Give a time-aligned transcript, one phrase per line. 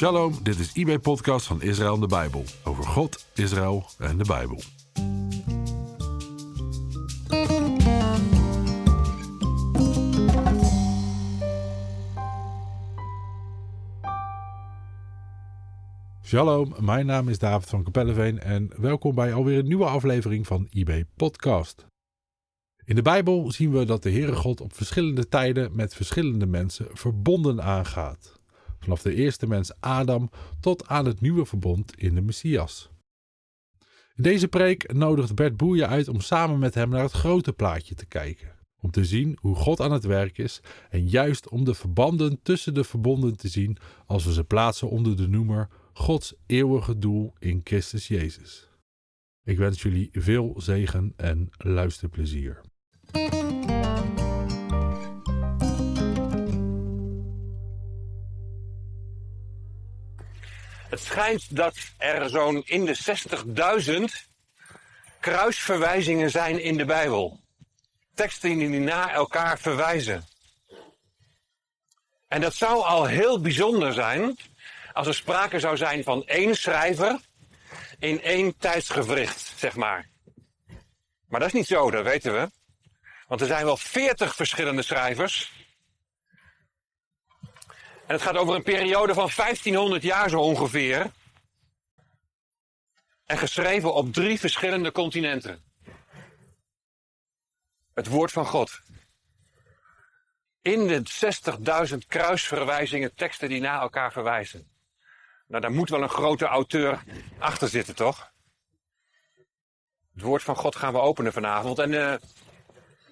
[0.00, 2.44] Shalom, dit is IB-podcast van Israël en de Bijbel.
[2.64, 4.60] Over God, Israël en de Bijbel.
[16.22, 20.66] Shalom, mijn naam is David van Kapelleveen en welkom bij alweer een nieuwe aflevering van
[20.70, 21.86] IB Podcast.
[22.84, 26.86] In de Bijbel zien we dat de Heere God op verschillende tijden met verschillende mensen
[26.92, 28.39] verbonden aangaat
[28.80, 30.30] vanaf de eerste mens Adam
[30.60, 32.90] tot aan het nieuwe verbond in de Messias.
[34.14, 37.94] In deze preek nodigt Bert Boeien uit om samen met hem naar het grote plaatje
[37.94, 38.58] te kijken.
[38.80, 42.74] Om te zien hoe God aan het werk is en juist om de verbanden tussen
[42.74, 43.76] de verbonden te zien
[44.06, 48.68] als we ze plaatsen onder de noemer Gods eeuwige doel in Christus Jezus.
[49.44, 52.60] Ik wens jullie veel zegen en luisterplezier.
[60.90, 62.96] Het schijnt dat er zo'n in de
[63.86, 64.28] 60.000
[65.20, 67.40] kruisverwijzingen zijn in de Bijbel.
[68.14, 70.24] Teksten die na elkaar verwijzen.
[72.28, 74.36] En dat zou al heel bijzonder zijn
[74.92, 77.20] als er sprake zou zijn van één schrijver
[77.98, 80.08] in één tijdsgevricht, zeg maar.
[81.28, 82.50] Maar dat is niet zo, dat weten we.
[83.26, 85.52] Want er zijn wel 40 verschillende schrijvers
[88.10, 91.10] en het gaat over een periode van 1500 jaar zo ongeveer.
[93.24, 95.62] En geschreven op drie verschillende continenten.
[97.94, 98.80] Het woord van God.
[100.62, 101.02] In de
[101.90, 104.70] 60.000 kruisverwijzingen, teksten die naar elkaar verwijzen.
[105.46, 107.02] Nou, daar moet wel een grote auteur
[107.38, 108.32] achter zitten, toch?
[110.14, 111.78] Het woord van God gaan we openen vanavond.
[111.78, 112.14] En uh,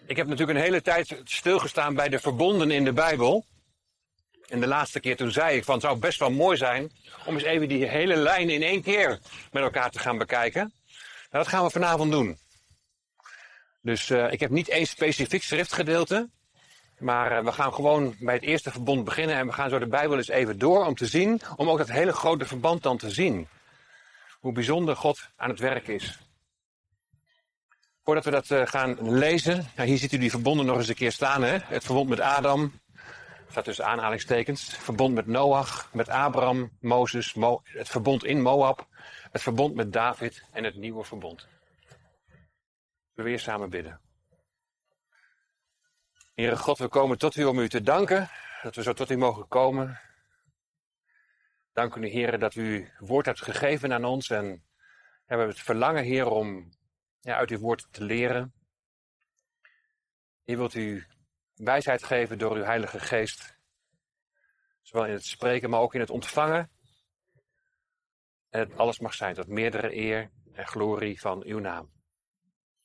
[0.06, 3.44] ik heb natuurlijk een hele tijd stilgestaan bij de verbonden in de Bijbel.
[4.48, 6.90] En de laatste keer toen zei ik van het zou best wel mooi zijn
[7.24, 9.18] om eens even die hele lijn in één keer
[9.52, 10.72] met elkaar te gaan bekijken.
[11.30, 12.38] Nou, dat gaan we vanavond doen.
[13.82, 16.28] Dus uh, ik heb niet één specifiek schriftgedeelte.
[16.98, 19.86] Maar uh, we gaan gewoon bij het eerste verbond beginnen en we gaan zo de
[19.86, 23.10] Bijbel eens even door om te zien, om ook dat hele grote verband dan te
[23.10, 23.48] zien.
[24.40, 26.18] Hoe bijzonder God aan het werk is.
[28.04, 30.94] Voordat we dat uh, gaan lezen, nou, hier ziet u die verbonden nog eens een
[30.94, 31.42] keer staan.
[31.42, 31.58] Hè?
[31.62, 32.72] Het verbond met Adam,
[33.50, 38.86] staat tussen aanhalingstekens, verbond met Noach, met Abraham, Mozes, Mo het verbond in Moab,
[39.30, 41.46] het verbond met David en het nieuwe verbond.
[43.12, 44.00] We weer samen bidden.
[46.34, 48.28] Heere God, we komen tot u om u te danken,
[48.62, 50.00] dat we zo tot u mogen komen.
[51.72, 56.04] Dank u, Heer, dat u woord hebt gegeven aan ons en we hebben het verlangen,
[56.04, 56.70] Heer, om
[57.20, 58.52] ja, uit uw woord te leren.
[60.44, 61.06] Heer, wilt u
[61.58, 63.56] wijsheid geven door uw Heilige Geest.
[64.82, 66.70] Zowel in het spreken, maar ook in het ontvangen.
[68.50, 71.90] En het alles mag zijn tot meerdere eer en glorie van uw naam.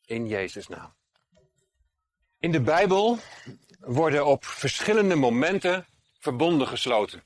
[0.06, 0.96] In Jezus' naam.
[2.40, 3.20] In de Bijbel
[3.80, 5.86] worden op verschillende momenten
[6.20, 7.24] verbonden gesloten.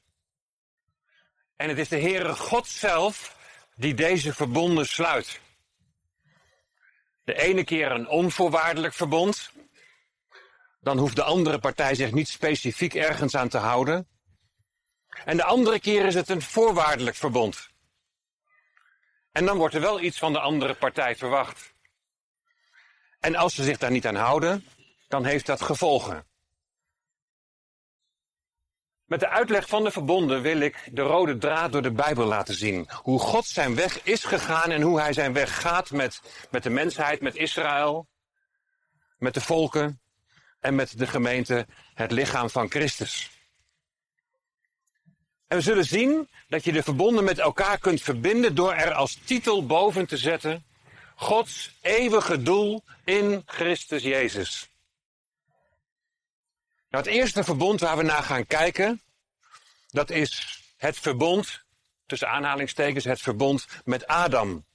[1.56, 3.38] En het is de Heere God zelf
[3.76, 5.40] die deze verbonden sluit.
[7.24, 9.52] De ene keer een onvoorwaardelijk verbond,
[10.88, 14.08] dan hoeft de andere partij zich niet specifiek ergens aan te houden.
[15.26, 17.70] En de andere keer is het een voorwaardelijk verbond.
[19.32, 21.74] En dan wordt er wel iets van de andere partij verwacht.
[23.20, 24.66] En als ze zich daar niet aan houden,
[25.08, 26.26] dan heeft dat gevolgen.
[29.06, 32.56] Met de uitleg van de verbonden wil ik de rode draad door de Bijbel laten
[32.56, 32.90] zien.
[33.02, 36.22] Hoe God zijn weg is gegaan en hoe hij zijn weg gaat met,
[36.52, 38.08] met de mensheid, met Israël,
[39.18, 40.02] met de volken
[40.68, 43.30] en met de gemeente het lichaam van Christus.
[45.48, 49.20] En we zullen zien dat je de verbonden met elkaar kunt verbinden door er als
[49.26, 50.66] titel boven te zetten
[51.16, 54.70] Gods eeuwige doel in Christus Jezus.
[56.90, 59.02] Nou, het eerste verbond waar we naar gaan kijken,
[59.90, 61.64] dat is het verbond,
[62.06, 64.66] tussen aanhalingstekens, het verbond met Adam.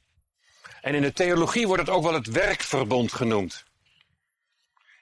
[0.80, 3.64] En in de theologie wordt het ook wel het werkverbond genoemd.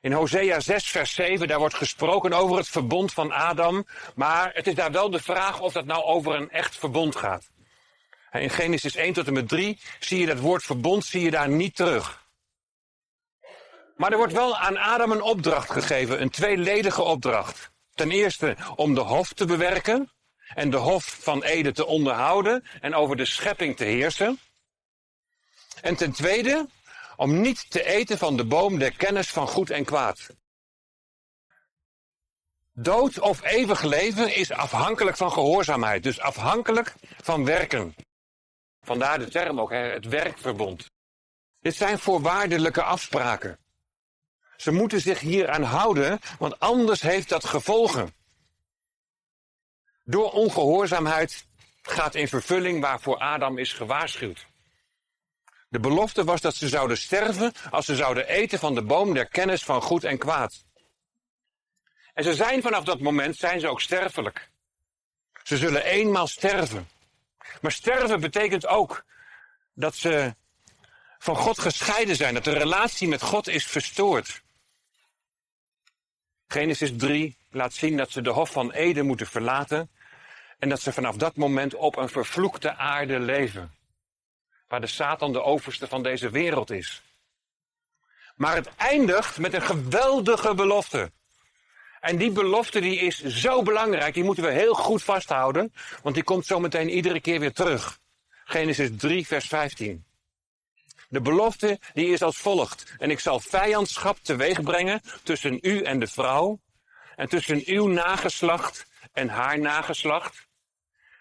[0.02, 3.86] In Hosea 6, vers 7, daar wordt gesproken over het verbond van Adam.
[4.14, 7.50] Maar het is daar wel de vraag of dat nou over een echt verbond gaat.
[8.32, 11.48] In Genesis 1 tot en met 3 zie je dat woord verbond zie je daar
[11.48, 12.28] niet terug.
[13.96, 17.70] Maar er wordt wel aan Adam een opdracht gegeven, een tweeledige opdracht.
[17.94, 20.12] Ten eerste om de hof te bewerken
[20.54, 24.38] en de hof van Ede te onderhouden en over de schepping te heersen.
[25.80, 26.68] En ten tweede
[27.20, 30.26] om niet te eten van de boom der kennis van goed en kwaad.
[32.72, 37.94] Dood of eeuwig leven is afhankelijk van gehoorzaamheid, dus afhankelijk van werken.
[38.82, 40.90] Vandaar de term ook, het werkverbond.
[41.60, 43.58] Dit zijn voorwaardelijke afspraken.
[44.56, 48.14] Ze moeten zich hier aan houden, want anders heeft dat gevolgen.
[50.04, 51.46] Door ongehoorzaamheid
[51.82, 54.48] gaat in vervulling waarvoor Adam is gewaarschuwd.
[55.70, 59.26] De belofte was dat ze zouden sterven als ze zouden eten van de boom der
[59.26, 60.64] kennis van goed en kwaad.
[62.14, 64.50] En ze zijn vanaf dat moment zijn ze ook sterfelijk.
[65.42, 66.88] Ze zullen eenmaal sterven.
[67.60, 69.04] Maar sterven betekent ook
[69.74, 70.34] dat ze
[71.18, 74.42] van God gescheiden zijn, dat de relatie met God is verstoord.
[76.46, 79.90] Genesis 3 laat zien dat ze de Hof van Eden moeten verlaten
[80.58, 83.78] en dat ze vanaf dat moment op een vervloekte aarde leven.
[84.70, 87.02] Waar de Satan de overste van deze wereld is.
[88.36, 91.12] Maar het eindigt met een geweldige belofte.
[92.00, 95.72] En die belofte die is zo belangrijk, die moeten we heel goed vasthouden,
[96.02, 97.98] want die komt zo meteen iedere keer weer terug.
[98.44, 100.04] Genesis 3, vers 15.
[101.08, 102.94] De belofte die is als volgt.
[102.98, 106.60] En ik zal vijandschap teweeg brengen tussen u en de vrouw,
[107.16, 110.48] en tussen uw nageslacht en haar nageslacht.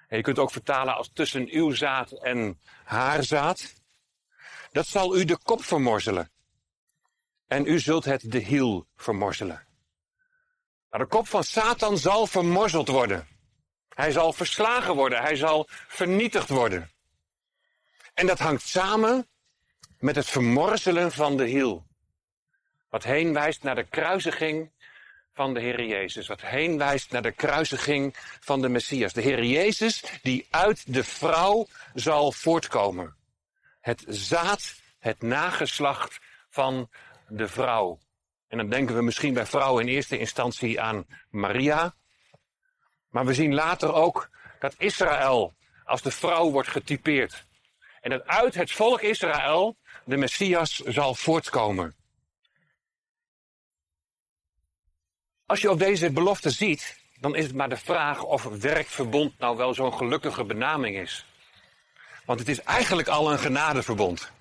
[0.09, 3.73] En je kunt ook vertalen als tussen uw zaad en haar zaad.
[4.71, 6.31] Dat zal u de kop vermorzelen.
[7.47, 9.67] En u zult het de hiel vermorzelen.
[10.89, 13.27] De kop van Satan zal vermorzeld worden.
[13.89, 15.21] Hij zal verslagen worden.
[15.21, 16.91] Hij zal vernietigd worden.
[18.13, 19.27] En dat hangt samen
[20.00, 21.88] met het vermorzelen van de hiel.
[22.89, 24.71] Wat heen wijst naar de kruisiging
[25.39, 26.27] van de Heer Jezus.
[26.27, 29.13] Wat heen wijst naar de kruisiging van de Messias.
[29.13, 33.15] De Heer Jezus die uit de vrouw zal voortkomen.
[33.81, 36.19] Het zaad, het nageslacht
[36.50, 36.89] van
[37.27, 38.00] de vrouw.
[38.47, 41.95] En dan denken we misschien bij vrouwen in eerste instantie aan Maria.
[43.09, 45.53] Maar we zien later ook dat Israël
[45.83, 47.45] als de vrouw wordt getypeerd.
[48.01, 51.99] En dat uit het volk Israël de Messias zal voortkomen.
[55.50, 59.57] Als je op deze belofte ziet, dan is het maar de vraag of werkverbond nou
[59.57, 61.25] wel zo'n gelukkige benaming is.
[62.25, 64.31] Want het is eigenlijk al een genadeverbond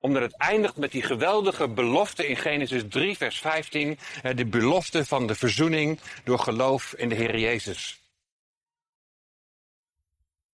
[0.00, 3.98] omdat het eindigt met die geweldige belofte in Genesis 3, vers 15.
[4.34, 8.00] De belofte van de verzoening door geloof in de Heer Jezus.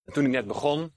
[0.04, 0.92] En toen ik net begon,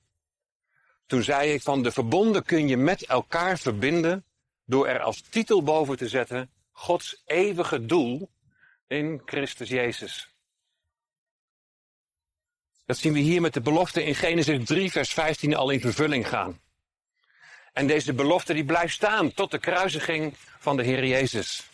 [1.06, 4.26] toen zei ik van de verbonden kun je met elkaar verbinden
[4.66, 8.30] door er als titel boven te zetten Gods eeuwige doel
[8.94, 10.34] in Christus Jezus.
[12.86, 16.28] Dat zien we hier met de belofte in Genesis 3, vers 15 al in vervulling
[16.28, 16.62] gaan.
[17.74, 21.70] En deze belofte die blijft staan tot de kruisiging van de Heer Jezus.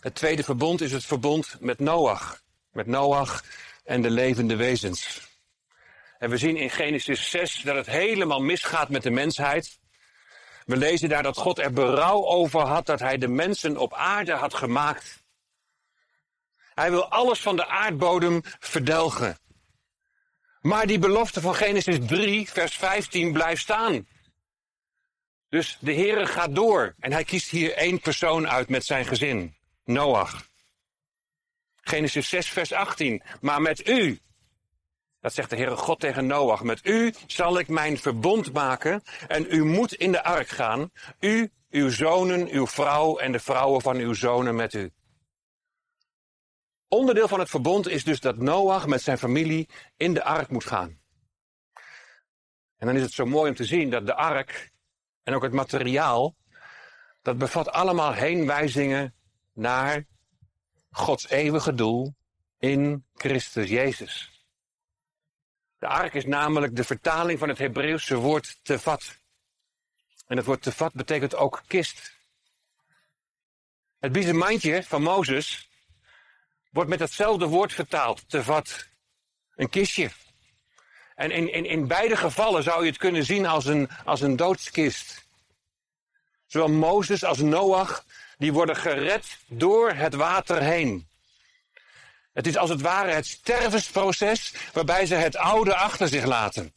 [0.00, 2.42] Het tweede verbond is het verbond met Noach.
[2.72, 3.44] Met Noach
[3.84, 5.20] en de levende wezens.
[6.18, 9.78] En we zien in Genesis 6 dat het helemaal misgaat met de mensheid.
[10.68, 14.32] We lezen daar dat God er berouw over had dat hij de mensen op aarde
[14.32, 15.24] had gemaakt.
[16.74, 19.38] Hij wil alles van de aardbodem verdelgen.
[20.60, 24.06] Maar die belofte van Genesis 3, vers 15 blijft staan.
[25.48, 29.56] Dus de Heere gaat door en hij kiest hier één persoon uit met zijn gezin,
[29.84, 30.46] Noach.
[31.80, 33.22] Genesis 6, vers 18.
[33.40, 34.20] Maar met u,
[35.20, 39.46] dat zegt de Heere God tegen Noach, met u zal ik mijn verbond maken en
[39.50, 43.96] u moet in de ark gaan, u, uw zonen, uw vrouw en de vrouwen van
[43.96, 44.92] uw zonen met u.
[46.88, 50.64] Onderdeel van het verbond is dus dat Noach met zijn familie in de ark moet
[50.64, 51.00] gaan.
[52.76, 54.72] En dan is het zo mooi om te zien dat de ark
[55.22, 56.36] en ook het materiaal,
[57.22, 59.14] dat bevat allemaal heenwijzingen
[59.52, 60.06] naar
[60.90, 62.14] Gods eeuwige doel
[62.58, 64.37] in Christus Jezus.
[65.78, 69.16] De ark is namelijk de vertaling van het Hebreeuwse woord tevat.
[70.26, 72.12] En het woord tevat betekent ook kist.
[73.98, 75.68] Het biezenmandje van Mozes
[76.70, 78.86] wordt met hetzelfde woord vertaald, tevat.
[79.56, 80.10] Een kistje.
[81.14, 84.36] En in, in, in beide gevallen zou je het kunnen zien als een, als een
[84.36, 85.26] doodskist.
[86.46, 88.04] Zowel Mozes als Noach,
[88.36, 91.07] die worden gered door het water heen.
[92.38, 96.72] Het is als het ware het stervensproces waarbij ze het oude achter zich laten.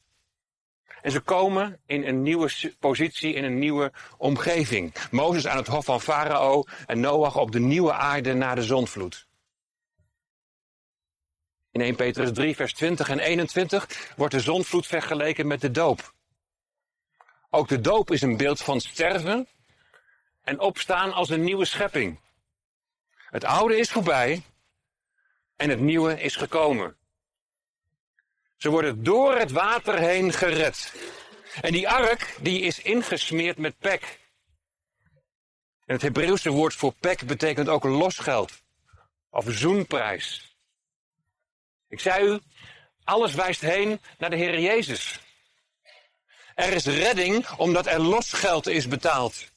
[1.01, 4.93] En ze komen in een nieuwe positie, in een nieuwe omgeving.
[5.11, 9.27] Mozes aan het hof van Farao en Noach op de nieuwe aarde na de zonvloed.
[11.71, 16.13] In 1 Petrus 3, vers 20 en 21 wordt de zonvloed vergeleken met de doop.
[17.49, 19.47] Ook de doop is een beeld van sterven
[20.41, 22.19] en opstaan als een nieuwe schepping.
[23.29, 24.43] Het oude is voorbij
[25.61, 26.95] en het nieuwe is gekomen.
[28.57, 30.93] Ze worden door het water heen gered.
[31.61, 34.19] En die ark die is ingesmeerd met pek.
[35.85, 38.61] En het Hebreeuwse woord voor pek betekent ook losgeld.
[39.29, 40.55] Of zoenprijs.
[41.89, 42.39] Ik zei u,
[43.03, 45.19] alles wijst heen naar de Heer Jezus.
[46.55, 49.50] Er is redding omdat er losgeld is betaald.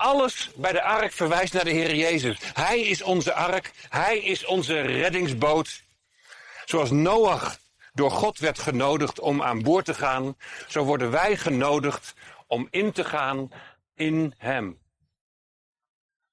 [0.00, 2.38] Alles bij de ark verwijst naar de Heer Jezus.
[2.42, 3.72] Hij is onze ark.
[3.88, 5.82] Hij is onze reddingsboot.
[6.64, 7.58] Zoals Noach
[7.92, 10.36] door God werd genodigd om aan boord te gaan,
[10.68, 12.14] zo worden wij genodigd
[12.46, 13.50] om in te gaan
[13.94, 14.78] in Hem.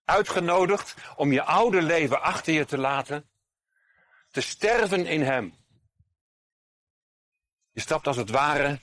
[0.05, 3.29] Uitgenodigd om je oude leven achter je te laten,
[4.31, 5.55] te sterven in Hem.
[7.71, 8.79] Je stapt als het ware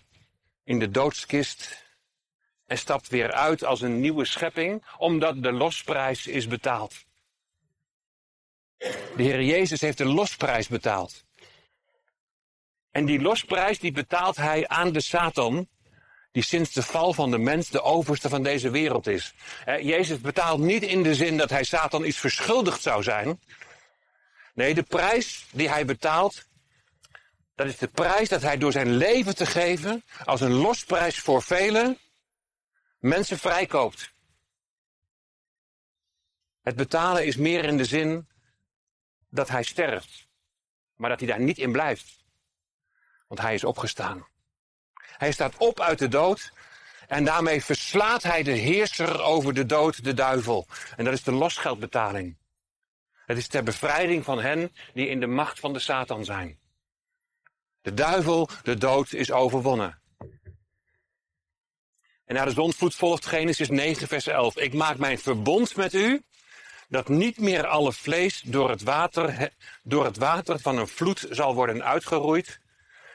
[0.65, 1.84] in de doodskist
[2.67, 7.05] en stapt weer uit als een nieuwe schepping, omdat de losprijs is betaald.
[9.17, 11.25] De Heer Jezus heeft de losprijs betaald.
[12.91, 15.69] En die losprijs die betaalt hij aan de Satan,
[16.33, 19.35] die sinds de val van de mens de overste van deze wereld is.
[19.65, 23.41] Jezus betaalt niet in de zin dat hij Satan iets verschuldigd zou zijn.
[24.55, 26.47] Nee, de prijs die hij betaalt,
[27.55, 31.43] dat is de prijs dat hij door zijn leven te geven, als een losprijs voor
[31.43, 31.99] velen,
[33.05, 34.13] mensen vrijkoopt.
[36.63, 38.29] Het betalen is meer in de zin
[39.29, 40.29] dat hij sterft,
[40.97, 42.25] maar dat hij daar niet in blijft.
[43.29, 44.27] Want hij is opgestaan.
[44.95, 46.53] Hij staat op uit de dood
[47.09, 50.67] en daarmee verslaat hij de heerser over de dood, de duivel.
[50.97, 52.37] En dat is de losgeldbetaling.
[53.27, 56.59] Het is ter bevrijding van hen die in de macht van de Satan zijn.
[57.81, 60.03] De duivel, de dood is overwonnen.
[62.25, 64.57] En naar de zondvloed volgt Genesis 9, vers 11.
[64.57, 66.23] Ik maak mijn verbond met u,
[66.89, 69.51] dat niet meer alle vlees door het water,
[69.83, 72.61] door het water van een vloed zal worden uitgeroeid,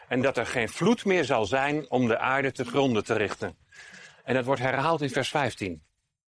[0.08, 3.58] en dat er geen vloed meer zal zijn om de aarde te gronden te richten.
[4.24, 5.84] En dat wordt herhaald in vers 15.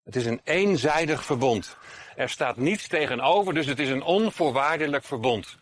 [0.04, 1.76] Het is een eenzijdig verbond.
[2.16, 5.58] Er staat niets tegenover, dus het is een onvoorwaardelijk verbond.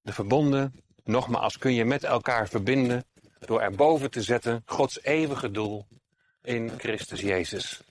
[0.00, 3.04] De verbonden, nogmaals, kun je met elkaar verbinden
[3.46, 5.86] door erboven te zetten Gods eeuwige doel
[6.42, 7.82] in Christus Jezus.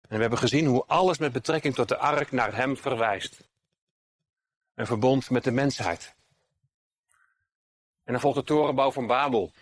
[0.00, 3.48] En we hebben gezien hoe alles met betrekking tot de ark naar Hem verwijst.
[4.74, 6.14] Een verbond met de mensheid.
[8.04, 9.52] En dan volgt de torenbouw van Babel.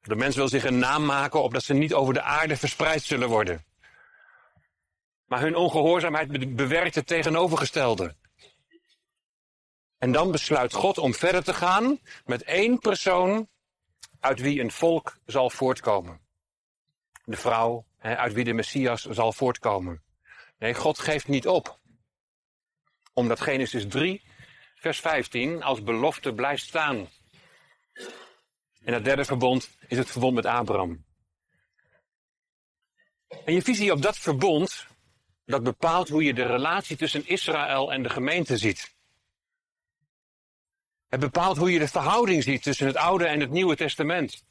[0.00, 3.28] De mens wil zich een naam maken opdat ze niet over de aarde verspreid zullen
[3.28, 3.64] worden.
[5.24, 8.14] Maar hun ongehoorzaamheid bewerkt het tegenovergestelde.
[9.98, 13.48] En dan besluit God om verder te gaan met één persoon
[14.20, 16.20] uit wie een volk zal voortkomen.
[17.24, 20.02] De vrouw uit wie de Messias zal voortkomen.
[20.58, 21.78] Nee, God geeft niet op.
[23.12, 24.22] Omdat Genesis 3,
[24.74, 27.08] vers 15 als belofte blijft staan.
[28.84, 31.04] En het derde verbond is het verbond met Abraham.
[33.44, 34.86] En je visie op dat verbond,
[35.44, 38.95] dat bepaalt hoe je de relatie tussen Israël en de gemeente ziet.
[41.08, 44.44] Het bepaalt hoe je de verhouding ziet tussen het Oude en het Nieuwe Testament.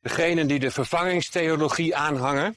[0.00, 2.56] Degenen die de vervangingstheologie aanhangen,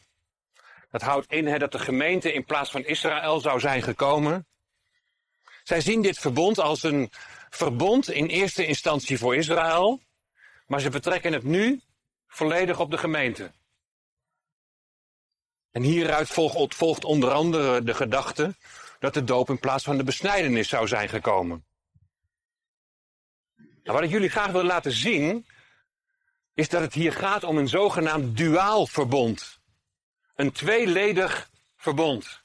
[0.92, 4.48] dat houdt in dat de gemeente in plaats van Israël zou zijn gekomen.
[5.64, 7.12] Zij zien dit verbond als een
[7.50, 10.02] verbond in eerste instantie voor Israël,
[10.68, 11.82] maar ze betrekken het nu
[12.28, 13.52] volledig op de gemeente.
[15.72, 16.30] En hieruit
[16.70, 18.56] volgt onder andere de gedachte
[19.00, 21.66] dat de doop in plaats van de besnijdenis zou zijn gekomen.
[23.56, 25.46] Nou, wat ik jullie graag wil laten zien,
[26.54, 29.60] is dat het hier gaat om een zogenaamd duaal verbond.
[30.36, 32.42] Een tweeledig verbond.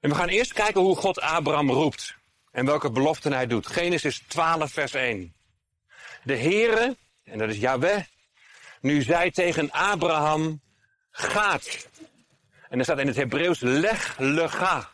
[0.00, 2.14] En we gaan eerst kijken hoe God Abraham roept.
[2.50, 3.66] En welke beloften hij doet.
[3.66, 5.34] Genesis 12, vers 1.
[6.24, 8.04] De Heere, en dat is Yahweh,
[8.80, 10.60] nu zei tegen Abraham,
[11.10, 11.88] gaat.
[12.72, 14.88] En er staat in het Hebreeuws, leg lega.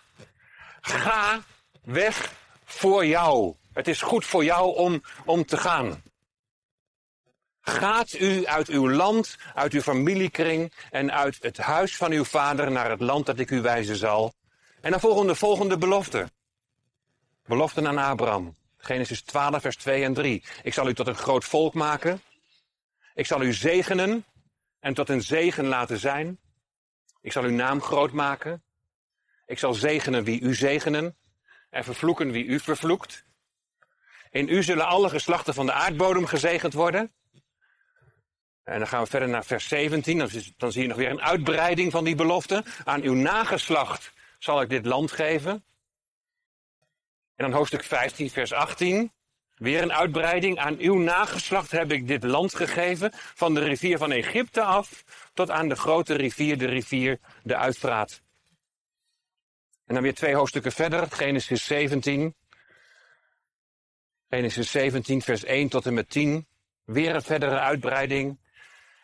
[0.81, 1.41] Ga
[1.85, 2.33] weg
[2.65, 3.55] voor jou.
[3.73, 6.03] Het is goed voor jou om, om te gaan.
[7.61, 12.71] Gaat u uit uw land, uit uw familiekring en uit het huis van uw vader
[12.71, 14.35] naar het land dat ik u wijzen zal.
[14.81, 16.31] En dan volgen de volgende belofte.
[17.47, 18.57] Beloften aan Abraham.
[18.77, 20.45] Genesis 12, vers 2 en 3.
[20.63, 22.21] Ik zal u tot een groot volk maken.
[23.15, 24.25] Ik zal u zegenen
[24.81, 26.39] en tot een zegen laten zijn.
[27.21, 28.63] Ik zal uw naam groot maken.
[29.47, 31.17] Ik zal zegenen wie u zegenen
[31.71, 33.25] en vervloeken wie u vervloekt.
[34.31, 37.13] In u zullen alle geslachten van de aardbodem gezegend worden.
[38.65, 40.19] En dan gaan we verder naar vers 17.
[40.19, 42.65] Dan, dan zie je nog weer een uitbreiding van die belofte.
[42.85, 45.53] Aan uw nageslacht zal ik dit land geven.
[47.37, 49.13] En dan hoofdstuk 15, vers 18.
[49.55, 50.59] Weer een uitbreiding.
[50.59, 53.11] Aan uw nageslacht heb ik dit land gegeven.
[53.15, 55.05] Van de rivier van Egypte af
[55.39, 58.23] tot aan de grote rivier, de rivier de Uitpraat.
[59.87, 61.11] En dan weer twee hoofdstukken verder.
[61.11, 62.35] Genesis 17.
[64.29, 66.47] Genesis 17, vers 1 tot en met 10.
[66.85, 68.29] Weer een verdere uitbreiding.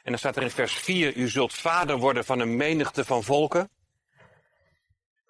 [0.03, 3.25] En dan staat er in vers 4, u zult vader worden van een menigte van
[3.25, 3.71] volken.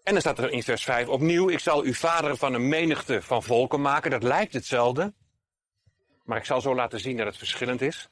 [0.03, 3.23] En dan staat er in vers 5 opnieuw, ik zal u vader van een menigte
[3.23, 4.11] van volken maken.
[4.11, 5.15] Dat lijkt hetzelfde.
[6.25, 8.09] Maar ik zal zo laten zien dat het verschillend is.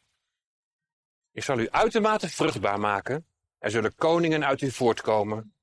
[1.33, 3.27] Ik zal u uitermate vruchtbaar maken.
[3.59, 5.55] Er zullen koningen uit u voortkomen.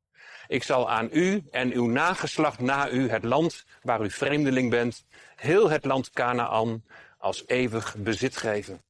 [0.47, 5.05] Ik zal aan u en uw nageslacht na u het land waar u vreemdeling bent,
[5.35, 6.83] heel het land Canaan,
[7.17, 8.81] als eeuwig bezit geven.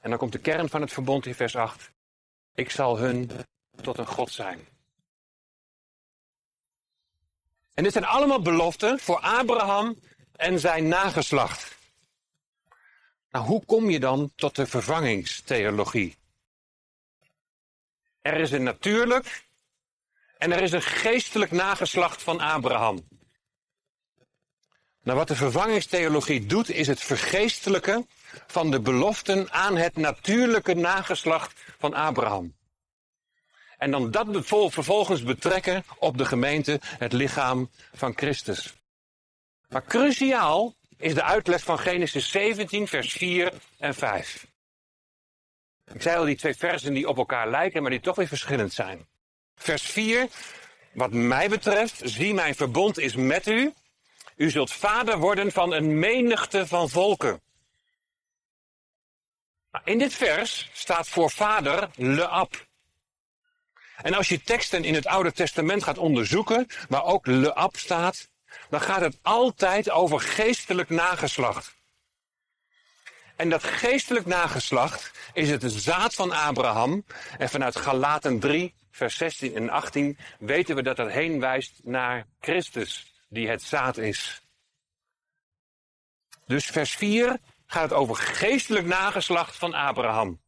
[0.00, 1.90] En dan komt de kern van het verbond in vers 8.
[2.54, 3.30] Ik zal hun
[3.82, 4.58] tot een God zijn.
[7.74, 9.98] En dit zijn allemaal beloften voor Abraham
[10.36, 11.76] en zijn nageslacht.
[13.34, 16.16] Nou, hoe kom je dan tot de vervangingstheologie?
[18.22, 19.44] Er is een natuurlijk
[20.38, 23.08] en er is een geestelijk nageslacht van Abraham.
[25.02, 28.08] Nou, wat de vervangingstheologie doet, is het vergeestelijken
[28.46, 32.54] van de beloften aan het natuurlijke nageslacht van Abraham.
[33.78, 34.26] En dan dat
[34.70, 38.74] vervolgens betrekken op de gemeente, het lichaam van Christus.
[39.68, 44.46] Maar cruciaal is de uitleg van Genesis 17, vers 4 en 5.
[45.92, 48.72] Ik zei al die twee versen die op elkaar lijken, maar die toch weer verschillend
[48.72, 49.06] zijn.
[49.56, 50.28] Vers 4,
[50.92, 53.72] wat mij betreft, zie mijn verbond is met u.
[54.36, 57.40] U zult vader worden van een menigte van volken.
[59.70, 62.66] Nou, in dit vers staat voor vader Leab.
[63.96, 68.28] En als je teksten in het Oude Testament gaat onderzoeken, waar ook Leab staat,
[68.70, 71.74] dan gaat het altijd over geestelijk nageslacht.
[73.36, 77.04] En dat geestelijk nageslacht is het zaad van Abraham.
[77.38, 82.26] En vanuit Galaten 3, vers 16 en 18 weten we dat dat heen wijst naar
[82.40, 84.42] Christus, die het zaad is.
[86.46, 90.42] Dus vers 4 gaat het over geestelijk nageslacht van Abraham.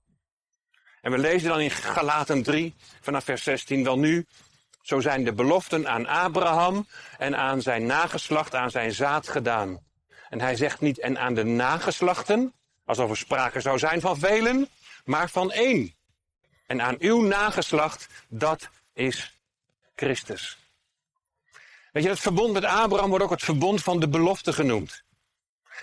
[1.00, 4.26] En we lezen dan in Galaten 3 vanaf vers 16 wel nu.
[4.86, 6.86] Zo zijn de beloften aan Abraham
[7.18, 9.80] en aan zijn nageslacht, aan zijn zaad gedaan.
[10.28, 14.68] En hij zegt niet en aan de nageslachten, alsof er sprake zou zijn van velen,
[15.04, 15.94] maar van één.
[16.66, 19.38] En aan uw nageslacht, dat is
[19.94, 20.58] Christus.
[21.92, 25.02] Weet je, het verbond met Abraham wordt ook het verbond van de belofte genoemd.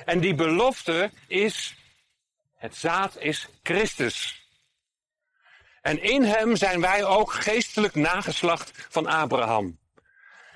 [0.06, 1.76] En die belofte is,
[2.56, 4.43] het zaad is Christus.
[5.84, 9.80] En in hem zijn wij ook geestelijk nageslacht van Abraham.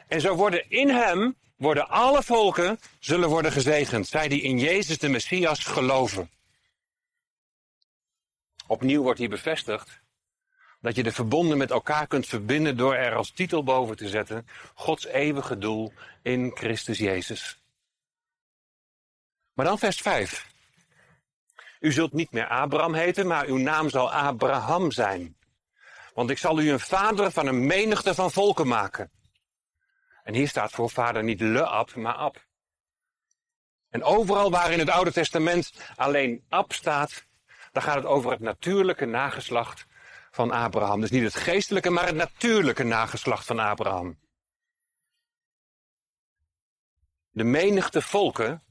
[0.08, 4.08] En zo worden in hem, worden alle volken, zullen worden gezegend.
[4.08, 6.30] Zij die in Jezus de Messias geloven.
[8.68, 10.02] Opnieuw wordt hier bevestigd
[10.82, 14.48] dat je de verbonden met elkaar kunt verbinden door er als titel boven te zetten
[14.74, 17.60] Gods eeuwige doel in Christus Jezus.
[19.54, 20.56] Maar dan vers 5.
[21.80, 25.38] U zult niet meer Abraham heten, maar uw naam zal Abraham zijn.
[26.14, 29.12] Want ik zal u een vader van een menigte van volken maken.
[30.24, 32.46] En hier staat voor vader niet Le-Ab, maar Ab.
[33.90, 37.26] En overal waar in het Oude Testament alleen Ab staat,
[37.72, 39.86] dan gaat het over het natuurlijke nageslacht
[40.32, 41.02] van Abraham.
[41.02, 44.20] Dus niet het geestelijke, maar het natuurlijke nageslacht van Abraham.
[47.30, 48.64] De menigte volken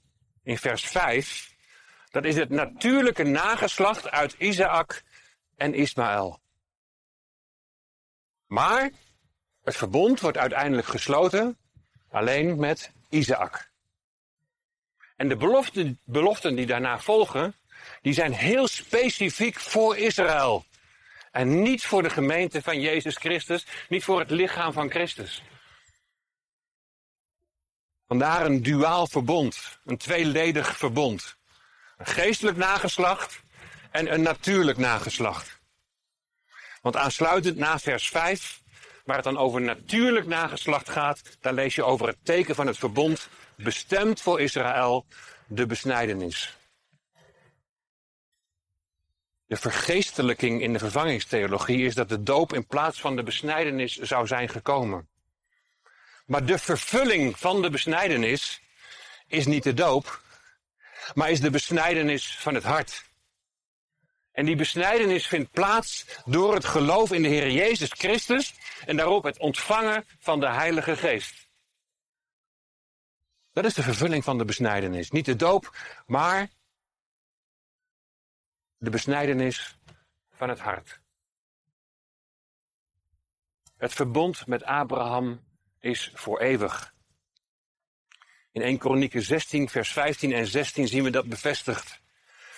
[0.42, 1.56] in vers 5,
[2.16, 5.02] dat is het natuurlijke nageslacht uit Isaac
[5.57, 6.40] en Ismaël.
[8.46, 8.90] Maar
[9.62, 11.59] het verbond wordt uiteindelijk gesloten
[12.11, 13.70] alleen met Isaac.
[15.16, 15.37] En de
[16.05, 17.55] beloften, die daarna volgen,
[18.02, 20.64] die zijn heel specifiek voor Israël.
[21.31, 25.42] En niet voor de gemeente van Jezus Christus, niet voor het lichaam van Christus.
[28.07, 31.36] Vandaar een duaal verbond, een tweeledig verbond.
[31.96, 33.40] Een geestelijk nageslacht
[33.90, 35.61] en een natuurlijk nageslacht.
[36.82, 38.62] Want aansluitend na vers 5,
[39.04, 42.78] waar het dan over natuurlijk nageslacht gaat, daar lees je over het teken van het
[42.78, 45.06] verbond, bestemd voor Israël,
[45.46, 46.56] de besnijdenis.
[49.46, 54.26] De vergeestelijking in de vervangingstheologie is dat de doop in plaats van de besnijdenis zou
[54.26, 55.09] zijn gekomen.
[56.26, 58.61] Maar de vervulling van de besnijdenis
[59.26, 60.20] is niet de doop,
[61.14, 63.05] maar is de besnijdenis van het hart.
[64.33, 69.25] En die besnijdenis vindt plaats door het geloof in de Heer Jezus Christus en daarop
[69.25, 71.49] het ontvangen van de Heilige Geest.
[73.53, 75.11] Dat is de vervulling van de besnijdenis.
[75.11, 76.49] Niet de doop, maar
[78.77, 79.79] de besnijdenis
[80.31, 81.01] van het hart.
[83.77, 85.45] Het verbond met Abraham
[85.81, 86.95] is voor eeuwig.
[88.57, 92.01] In 1 Kronieken 16, vers 15 en 16 zien we dat bevestigd.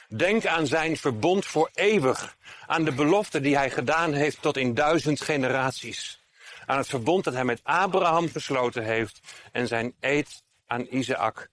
[0.09, 4.75] Denk aan zijn verbond voor eeuwig, aan de belofte die hij gedaan heeft tot in
[4.75, 6.23] duizend generaties,
[6.67, 9.21] aan het verbond dat hij met Abraham gesloten heeft
[9.53, 11.49] en zijn eed aan Isaac.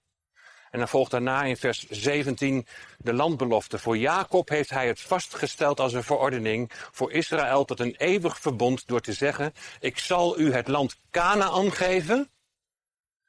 [0.70, 2.66] En dan volgt daarna in vers 17
[2.98, 3.78] de landbelofte.
[3.78, 8.86] Voor Jacob heeft hij het vastgesteld als een verordening, voor Israël tot een eeuwig verbond
[8.86, 12.30] door te zeggen, ik zal u het land Canaan geven,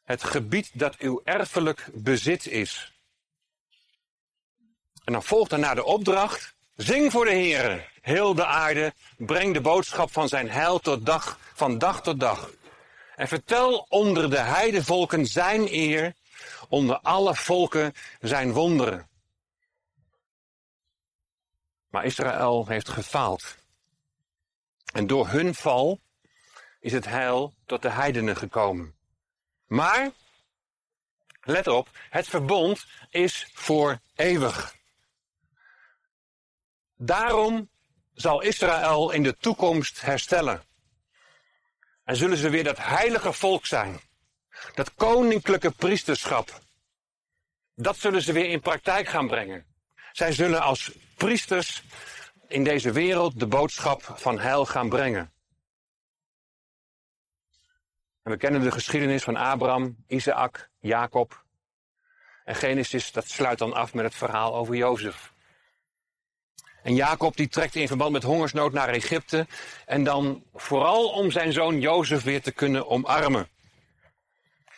[0.07, 2.93] het gebied dat uw erfelijk bezit is.
[5.03, 9.61] En dan volgt daarna de opdracht, zing voor de Heer, heel de aarde, breng de
[9.61, 12.51] boodschap van zijn heil tot dag, van dag tot dag.
[13.15, 16.13] En vertel onder de heidevolken zijn eer,
[16.69, 19.09] onder alle volken zijn wonderen.
[21.89, 23.55] Maar Israël heeft gefaald.
[24.93, 25.99] En door hun val
[26.79, 28.96] is het heil tot de heidenen gekomen.
[29.67, 30.11] Maar,
[31.41, 34.75] let op, het verbond is voor eeuwig.
[36.95, 37.69] Daarom
[38.13, 40.63] zal Israël in de toekomst herstellen.
[42.03, 43.99] En zullen ze weer dat heilige volk zijn.
[44.75, 46.59] Dat koninklijke priesterschap.
[47.75, 49.65] Dat zullen ze weer in praktijk gaan brengen.
[50.11, 51.83] Zij zullen als priesters
[52.47, 55.31] in deze wereld de boodschap van heil gaan brengen.
[58.27, 61.43] En we kennen de geschiedenis van Abraham, Isaac, Jacob.
[62.43, 65.33] En Genesis, dat sluit dan af met het verhaal over Jozef.
[66.83, 69.47] En Jacob die trekt in verband met hongersnood naar Egypte.
[69.85, 73.49] En dan vooral om zijn zoon Jozef weer te kunnen omarmen.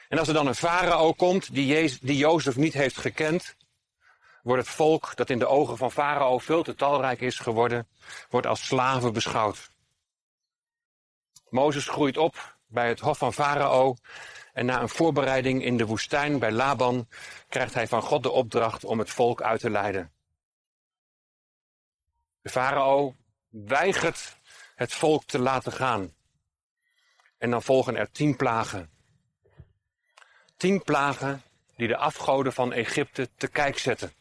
[0.09, 3.55] En als er dan een farao komt die, die Jozef niet heeft gekend,
[4.43, 7.88] wordt het volk dat in de ogen van farao veel te talrijk is geworden,
[8.29, 9.71] wordt als slaven beschouwd.
[11.49, 13.95] Mozes groeit op bij het hof van farao
[14.53, 17.08] en na een voorbereiding in de woestijn bij Laban
[17.47, 20.12] krijgt hij van God de opdracht om het volk uit te leiden.
[22.41, 23.15] De farao
[23.49, 24.38] weigert
[24.75, 26.13] het volk te laten gaan.
[27.38, 28.89] En dan volgen er tien plagen.
[30.58, 31.41] Tien plagen
[31.75, 34.13] die de afgoden van Egypte te kijk zetten.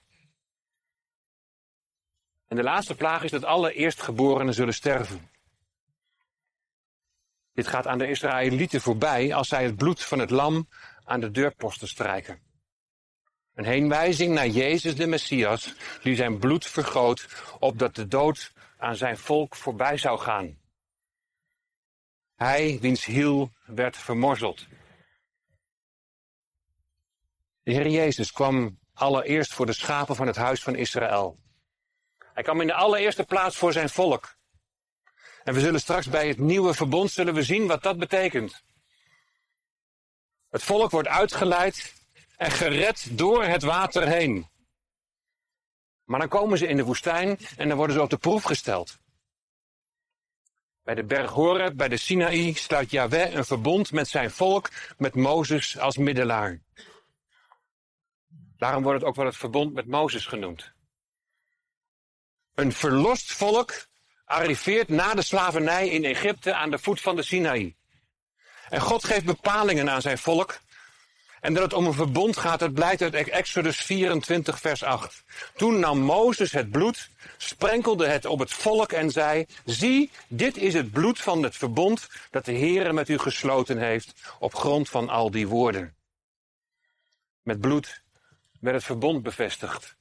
[2.48, 5.30] En de laatste plaag is dat alle eerstgeborenen zullen sterven.
[7.58, 10.68] Dit gaat aan de Israëlieten voorbij als zij het bloed van het lam
[11.04, 12.40] aan de deurposten strijken.
[13.54, 17.26] Een heenwijzing naar Jezus de Messias, die zijn bloed vergoot,
[17.58, 20.58] opdat de dood aan zijn volk voorbij zou gaan.
[22.34, 24.66] Hij, wiens hiel werd vermorzeld.
[27.62, 31.38] De Heer Jezus kwam allereerst voor de schapen van het huis van Israël.
[32.18, 34.37] Hij kwam in de allereerste plaats voor zijn volk.
[35.48, 38.62] En we zullen straks bij het nieuwe verbond zullen we zien wat dat betekent.
[40.48, 41.94] Het volk wordt uitgeleid
[42.36, 44.48] en gered door het water heen.
[46.04, 48.98] Maar dan komen ze in de woestijn en dan worden ze op de proef gesteld.
[50.82, 55.14] Bij de berg Horeb, bij de Sinaï, sluit Yahweh een verbond met zijn volk, met
[55.14, 56.60] Mozes als middelaar.
[58.56, 60.72] Daarom wordt het ook wel het verbond met Mozes genoemd.
[62.54, 63.86] Een verlost volk
[64.28, 67.74] arriveert na de slavernij in Egypte aan de voet van de Sinaï.
[68.68, 70.60] En God geeft bepalingen aan zijn volk
[71.40, 75.24] en dat het om een verbond gaat, dat blijkt uit Exodus 24, vers 8.
[75.56, 80.74] Toen nam Mozes het bloed, sprenkelde het op het volk en zei, zie, dit is
[80.74, 85.08] het bloed van het verbond dat de Heere met u gesloten heeft op grond van
[85.08, 85.94] al die woorden.
[87.42, 88.02] Met bloed
[88.60, 89.96] werd het verbond bevestigd.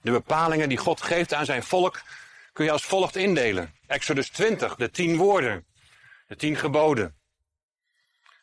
[0.00, 2.02] De bepalingen die God geeft aan zijn volk
[2.54, 3.74] kun je als volgt indelen.
[3.86, 5.66] Exodus 20, de tien woorden,
[6.26, 7.18] de tien geboden.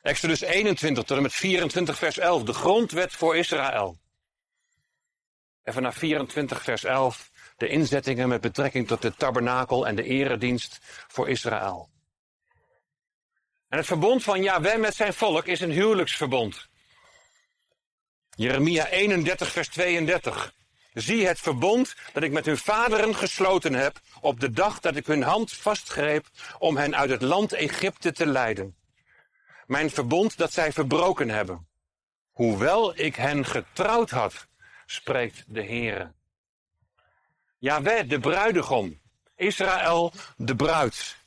[0.02, 4.00] Exodus 21 tot en met 24 vers 11, de grondwet voor Israël.
[5.64, 10.80] En vanaf 24 vers 11 de inzettingen met betrekking tot de tabernakel en de eredienst
[11.08, 11.90] voor Israël.
[13.68, 16.68] En het verbond van Yahweh met zijn volk is een huwelijksverbond.
[18.30, 20.54] Jeremia 31 vers 32.
[20.94, 25.06] Zie het verbond dat ik met hun vaderen gesloten heb op de dag dat ik
[25.06, 26.28] hun hand vastgreep
[26.60, 28.76] om hen uit het land Egypte te leiden
[29.72, 31.68] mijn verbond dat zij verbroken hebben.
[32.32, 34.48] Hoewel ik hen getrouwd had,
[34.86, 36.14] spreekt de Heere.
[37.58, 39.02] Jaweh, de bruidegom.
[39.36, 41.18] Israël, de bruid.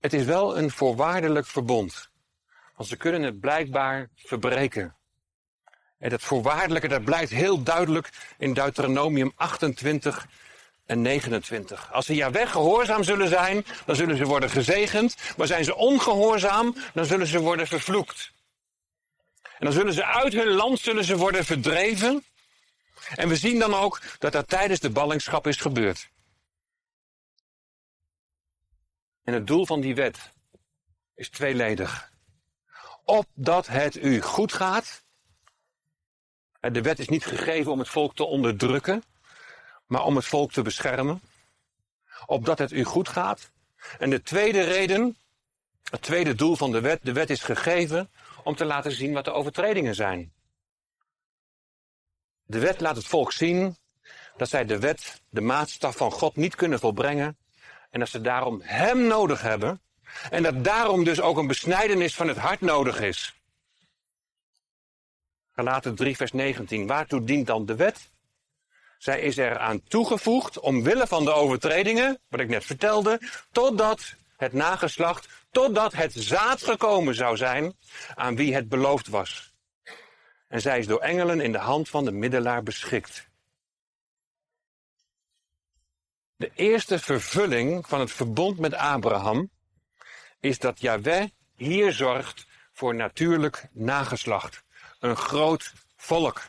[0.00, 2.10] Het is wel een voorwaardelijk verbond.
[2.76, 4.96] Want ze kunnen het blijkbaar verbreken.
[6.02, 10.26] En dat voorwaardelijke, dat blijkt heel duidelijk in Deuteronomium 28
[10.86, 11.92] en 29.
[11.92, 15.16] Als ze Jaweh gehoorzaam zullen zijn, dan zullen ze worden gezegend.
[15.36, 18.32] Maar zijn ze ongehoorzaam, dan zullen ze worden vervloekt.
[19.42, 22.24] En dan zullen ze uit hun land zullen ze worden verdreven.
[23.14, 26.08] En we zien dan ook dat dat tijdens de ballingschap is gebeurd.
[29.24, 30.18] En het doel van die wet
[31.14, 32.10] is tweeledig.
[33.04, 35.01] Opdat het u goed gaat.
[36.70, 39.02] De wet is niet gegeven om het volk te onderdrukken,
[39.86, 41.20] maar om het volk te beschermen.
[42.26, 43.50] Opdat het u goed gaat.
[43.98, 45.16] En de tweede reden,
[45.90, 48.10] het tweede doel van de wet, de wet is gegeven
[48.44, 50.32] om te laten zien wat de overtredingen zijn.
[52.42, 53.76] De wet laat het volk zien
[54.36, 57.36] dat zij de wet, de maatstaf van God niet kunnen volbrengen
[57.90, 59.80] en dat ze daarom Hem nodig hebben
[60.30, 63.41] en dat daarom dus ook een besnijdenis van het hart nodig is.
[65.54, 66.86] Galaten 3 vers 19.
[66.86, 68.10] Waartoe dient dan de wet?
[68.98, 74.52] Zij is er aan toegevoegd omwille van de overtredingen, wat ik net vertelde, totdat het
[74.52, 77.76] nageslacht, totdat het zaad gekomen zou zijn
[78.14, 79.54] aan wie het beloofd was.
[80.48, 83.30] En zij is door engelen in de hand van de middelaar beschikt.
[86.36, 89.50] De eerste vervulling van het verbond met Abraham
[90.40, 94.64] is dat Yahweh hier zorgt voor natuurlijk nageslacht.
[95.02, 96.42] Een groot volk.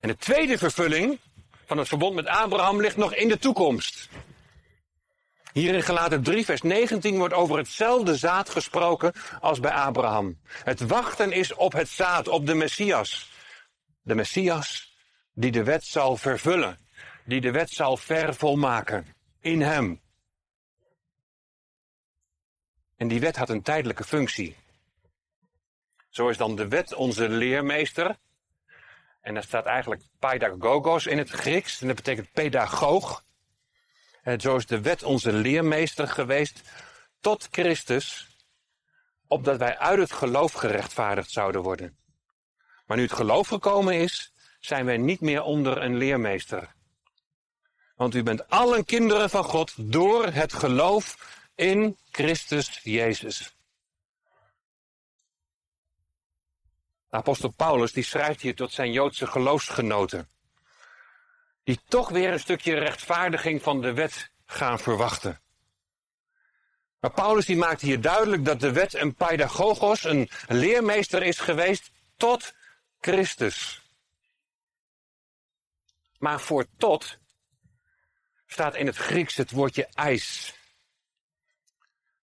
[0.00, 1.18] En de tweede vervulling
[1.66, 4.08] van het verbond met Abraham ligt nog in de toekomst.
[5.52, 10.40] Hier in Gelaten 3, vers 19 wordt over hetzelfde zaad gesproken als bij Abraham.
[10.48, 13.32] Het wachten is op het zaad, op de Messias.
[14.02, 14.96] De Messias
[15.32, 16.78] die de wet zal vervullen,
[17.24, 19.06] die de wet zal vervolmaken
[19.40, 20.00] in hem.
[22.96, 24.56] En die wet had een tijdelijke functie.
[26.16, 28.16] Zo is dan de wet onze leermeester.
[29.20, 31.80] En daar staat eigenlijk pedagogos in het Grieks.
[31.80, 33.24] En dat betekent pedagoog.
[34.22, 36.60] En zo is de wet onze leermeester geweest
[37.20, 38.28] tot Christus.
[39.26, 41.96] Opdat wij uit het geloof gerechtvaardigd zouden worden.
[42.86, 46.74] Maar nu het geloof gekomen is, zijn wij niet meer onder een leermeester.
[47.96, 51.16] Want u bent allen kinderen van God door het geloof
[51.54, 53.55] in Christus Jezus.
[57.10, 60.28] Apostel Paulus die schrijft hier tot zijn Joodse geloofsgenoten.
[61.64, 65.40] Die toch weer een stukje rechtvaardiging van de wet gaan verwachten.
[67.00, 71.90] Maar Paulus die maakt hier duidelijk dat de wet een pedagogos, een leermeester is geweest
[72.16, 72.54] tot
[73.00, 73.82] Christus.
[76.18, 77.18] Maar voor tot
[78.46, 80.54] staat in het Grieks het woordje eis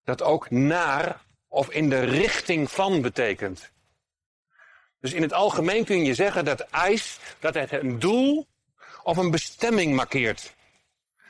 [0.03, 3.72] dat ook naar of in de richting van betekent.
[5.03, 8.47] Dus in het algemeen kun je zeggen dat ijs dat het een doel
[9.03, 10.55] of een bestemming markeert.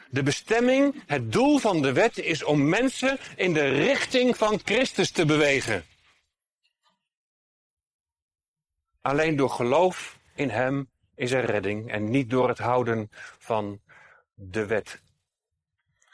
[0.10, 5.12] De bestemming, het doel van de wet is om mensen in de richting van Christus
[5.12, 5.86] te bewegen.
[9.02, 13.82] Alleen door geloof in Hem is er redding en niet door het houden van
[14.34, 15.02] de wet.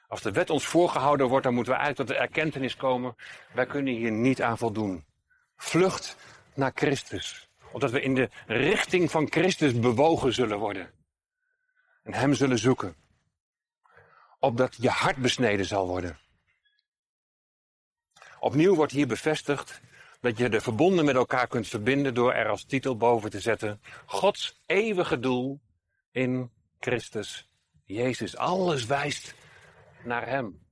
[0.08, 3.16] Als de wet ons voorgehouden wordt, dan moeten we eigenlijk tot de erkentenis komen,
[3.54, 5.06] wij kunnen hier niet aan voldoen.
[5.56, 6.16] Vlucht
[6.54, 10.92] naar Christus, opdat we in de richting van Christus bewogen zullen worden.
[12.04, 12.96] En Hem zullen zoeken.
[14.40, 16.20] Opdat je hart besneden zal worden.
[18.40, 19.82] Opnieuw wordt hier bevestigd
[20.22, 23.82] dat je de verbonden met elkaar kunt verbinden door er als titel boven te zetten:
[24.06, 25.60] Gods eeuwige doel
[26.12, 27.48] in Christus
[27.84, 28.38] Jezus.
[28.38, 29.34] Alles wijst
[30.04, 30.69] naar hem.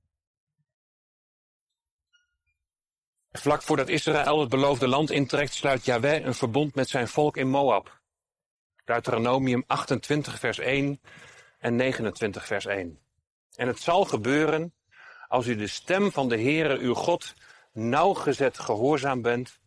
[3.32, 7.48] Vlak voordat Israël het beloofde land intrekt, sluit Yahweh een verbond met zijn volk in
[7.48, 8.00] Moab.
[8.84, 11.00] Deuteronomium 28 vers 1
[11.58, 12.98] en 29 vers 1.
[13.54, 14.74] En het zal gebeuren
[15.28, 17.34] als u de stem van de Heere uw God
[17.72, 19.58] nauwgezet gehoorzaam bent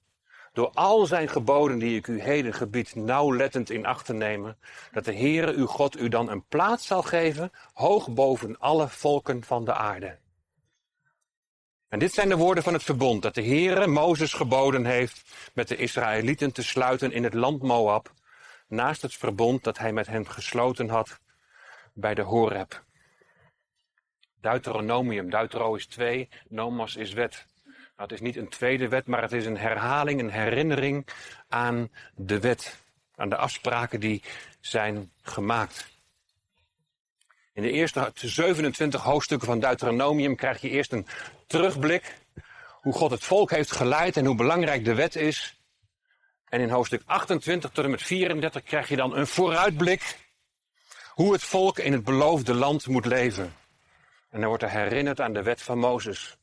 [0.54, 4.58] door al zijn geboden die ik u heden gebied nauwlettend in acht te nemen,
[4.92, 9.44] dat de Heere uw God u dan een plaats zal geven, hoog boven alle volken
[9.44, 10.18] van de aarde.
[11.92, 15.22] En dit zijn de woorden van het verbond dat de Heere Mozes geboden heeft
[15.54, 18.14] met de Israëlieten te sluiten in het land Moab,
[18.68, 21.20] naast het verbond dat hij met hen gesloten had
[21.94, 22.84] bij de Horeb.
[24.42, 27.46] Deuteronomium, Deutero is twee, nomos is wet.
[27.66, 31.08] Nou, het is niet een tweede wet, maar het is een herhaling, een herinnering
[31.48, 32.80] aan de wet.
[33.16, 34.24] aan de afspraken die
[34.60, 35.92] zijn gemaakt.
[37.62, 41.08] In de eerste 27 hoofdstukken van Deuteronomium krijg je eerst een
[41.48, 42.18] terugblik.
[42.82, 45.60] Hoe God het volk heeft geleid en hoe belangrijk de wet is.
[46.50, 50.18] En in hoofdstuk 28 tot en met 34 krijg je dan een vooruitblik.
[51.10, 53.56] Hoe het volk in het beloofde land moet leven.
[54.30, 56.38] En dan wordt er herinnerd aan de wet van Mozes.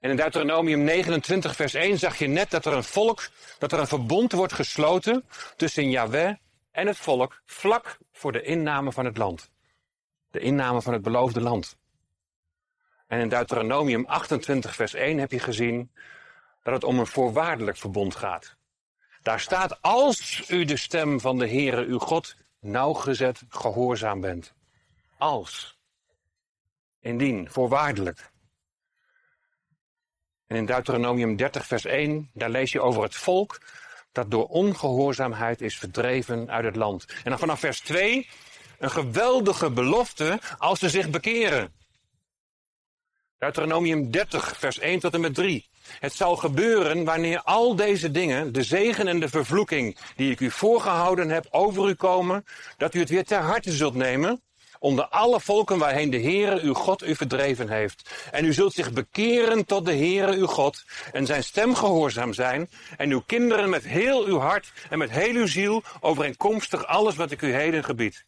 [0.00, 3.78] En in Deuteronomium 29 vers 1 zag je net dat er een volk, dat er
[3.78, 5.24] een verbond wordt gesloten
[5.56, 6.34] tussen Yahweh
[6.78, 9.50] en het volk vlak voor de inname van het land.
[10.30, 11.76] De inname van het beloofde land.
[13.06, 15.92] En in Deuteronomium 28 vers 1 heb je gezien
[16.62, 18.56] dat het om een voorwaardelijk verbond gaat.
[19.22, 24.54] Daar staat als u de stem van de Heere uw God nauwgezet gehoorzaam bent.
[25.16, 25.78] Als.
[27.00, 28.30] Indien, voorwaardelijk.
[30.46, 33.58] En in Deuteronomium 30 vers 1, daar lees je over het volk
[34.18, 37.04] dat door ongehoorzaamheid is verdreven uit het land.
[37.24, 38.28] En dan vanaf vers 2
[38.78, 41.72] een geweldige belofte als ze zich bekeren.
[43.38, 45.68] Deuteronomium 30, vers 1 tot en met 3.
[45.98, 50.50] Het zal gebeuren wanneer al deze dingen, de zegen en de vervloeking die ik u
[50.50, 52.44] voorgehouden heb, over u komen,
[52.76, 54.42] dat u het weer ter harte zult nemen
[54.78, 58.10] onder alle volken waarheen de Heere uw God u verdreven heeft.
[58.30, 62.70] En u zult zich bekeren tot de Heere uw God en zijn stem gehoorzaam zijn
[62.96, 67.30] en uw kinderen met heel uw hart en met heel uw ziel overeenkomstig alles wat
[67.30, 68.24] ik u heden gebied.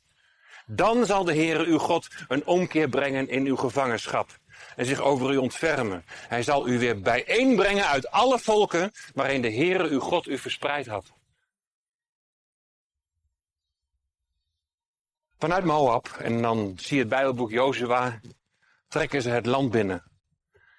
[0.66, 4.38] Dan zal de Heere uw God een omkeer brengen in uw gevangenschap
[4.76, 6.04] en zich over u ontfermen.
[6.28, 10.86] Hij zal u weer bijeenbrengen uit alle volken waarin de Heere uw God u verspreid
[10.86, 11.12] had.
[15.40, 18.20] Vanuit Moab, en dan zie je het Bijbelboek Jozua,
[18.88, 20.10] trekken ze het land binnen.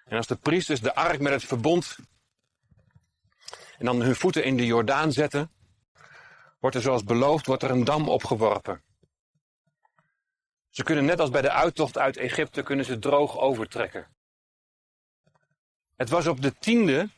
[0.06, 1.98] En als de priesters de ark met het verbond
[3.78, 5.52] en dan hun voeten in de Jordaan zetten,
[6.60, 8.84] wordt er zoals beloofd wordt er een dam opgeworpen.
[10.70, 14.08] Ze kunnen net als bij de uittocht uit Egypte kunnen ze droog overtrekken.
[15.96, 17.10] Het was op de tiende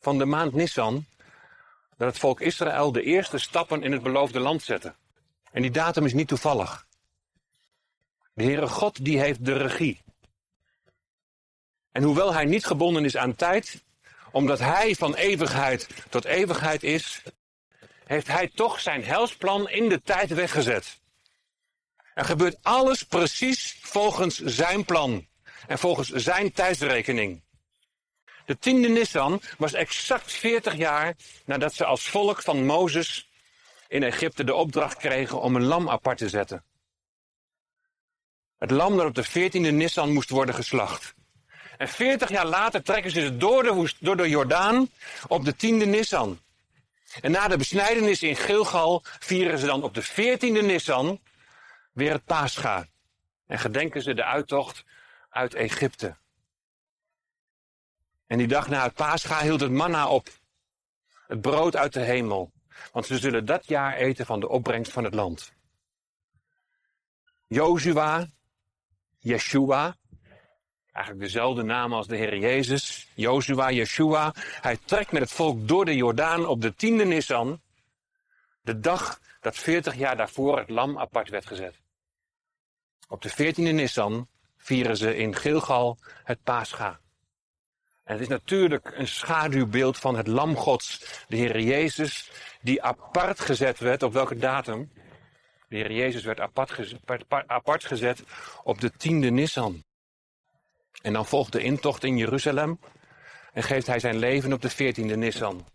[0.00, 1.04] van de maand Nissan
[1.96, 4.94] dat het volk Israël de eerste stappen in het beloofde land zette.
[5.54, 6.86] En die datum is niet toevallig.
[8.32, 10.02] De Heere God die heeft de regie.
[11.92, 13.82] En hoewel hij niet gebonden is aan tijd,
[14.32, 17.22] omdat hij van eeuwigheid tot eeuwigheid is,
[18.04, 21.00] heeft hij toch zijn helsplan in de tijd weggezet.
[22.14, 25.26] Er gebeurt alles precies volgens zijn plan
[25.66, 27.42] en volgens zijn tijdsrekening.
[28.44, 33.28] De tiende Nissan was exact 40 jaar nadat ze als volk van Mozes
[33.94, 36.64] in Egypte de opdracht kregen om een lam apart te zetten.
[38.58, 41.14] Het lam dat op de 14e Nissan moest worden geslacht.
[41.76, 44.88] En 40 jaar later trekken ze het door de, door de Jordaan
[45.28, 46.40] op de 10e Nissan.
[47.20, 51.20] En na de besnijdenis in Gilgal vieren ze dan op de 14e Nissan
[51.92, 52.86] weer het Pascha.
[53.46, 54.84] En gedenken ze de uittocht
[55.30, 56.16] uit Egypte.
[58.26, 60.28] En die dag na het Pascha hield het manna op.
[61.26, 62.52] Het brood uit de hemel.
[62.92, 65.52] Want ze zullen dat jaar eten van de opbrengst van het land.
[67.46, 68.26] Jozua,
[69.18, 69.96] Yeshua,
[70.92, 74.34] eigenlijk dezelfde naam als de Heer Jezus, Jozua, Yeshua.
[74.36, 77.60] Hij trekt met het volk door de Jordaan op de tiende Nissan,
[78.60, 81.80] de dag dat 40 jaar daarvoor het lam apart werd gezet.
[83.08, 87.00] Op de 14e Nissan vieren ze in Gilgal het Pascha.
[88.04, 92.30] Het is natuurlijk een schaduwbeeld van het lam Gods, de Heer Jezus,
[92.62, 94.02] die apart gezet werd.
[94.02, 94.92] Op welke datum?
[95.68, 97.00] De Heer Jezus werd apart gezet,
[97.46, 98.22] apart gezet
[98.62, 99.84] op de tiende Nissan.
[101.02, 102.80] En dan volgt de intocht in Jeruzalem
[103.52, 105.66] en geeft hij zijn leven op de veertiende Nissan.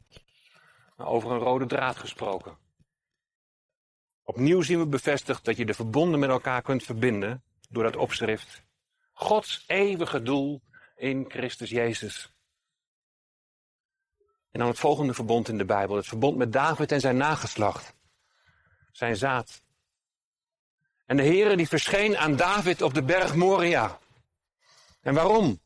[0.98, 2.58] Over een rode draad gesproken.
[4.24, 8.64] Opnieuw zien we bevestigd dat je de verbonden met elkaar kunt verbinden door dat opschrift.
[9.14, 10.62] Gods eeuwige doel
[11.00, 12.32] in Christus Jezus.
[14.52, 15.96] En dan het volgende verbond in de Bijbel.
[15.96, 17.94] Het verbond met David en zijn nageslacht.
[18.92, 19.62] Zijn zaad.
[21.06, 24.00] En de Heere die verscheen aan David op de berg Moria.
[25.02, 25.60] En waarom?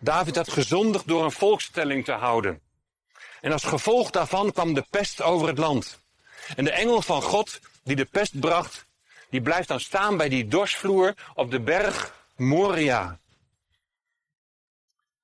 [0.00, 2.60] David had gezondigd door een volkstelling te houden.
[3.40, 6.00] En als gevolg daarvan kwam de pest over het land.
[6.56, 8.86] En de engel van God die de pest bracht,
[9.30, 13.18] die blijft dan staan bij die dorsvloer op de berg Moria.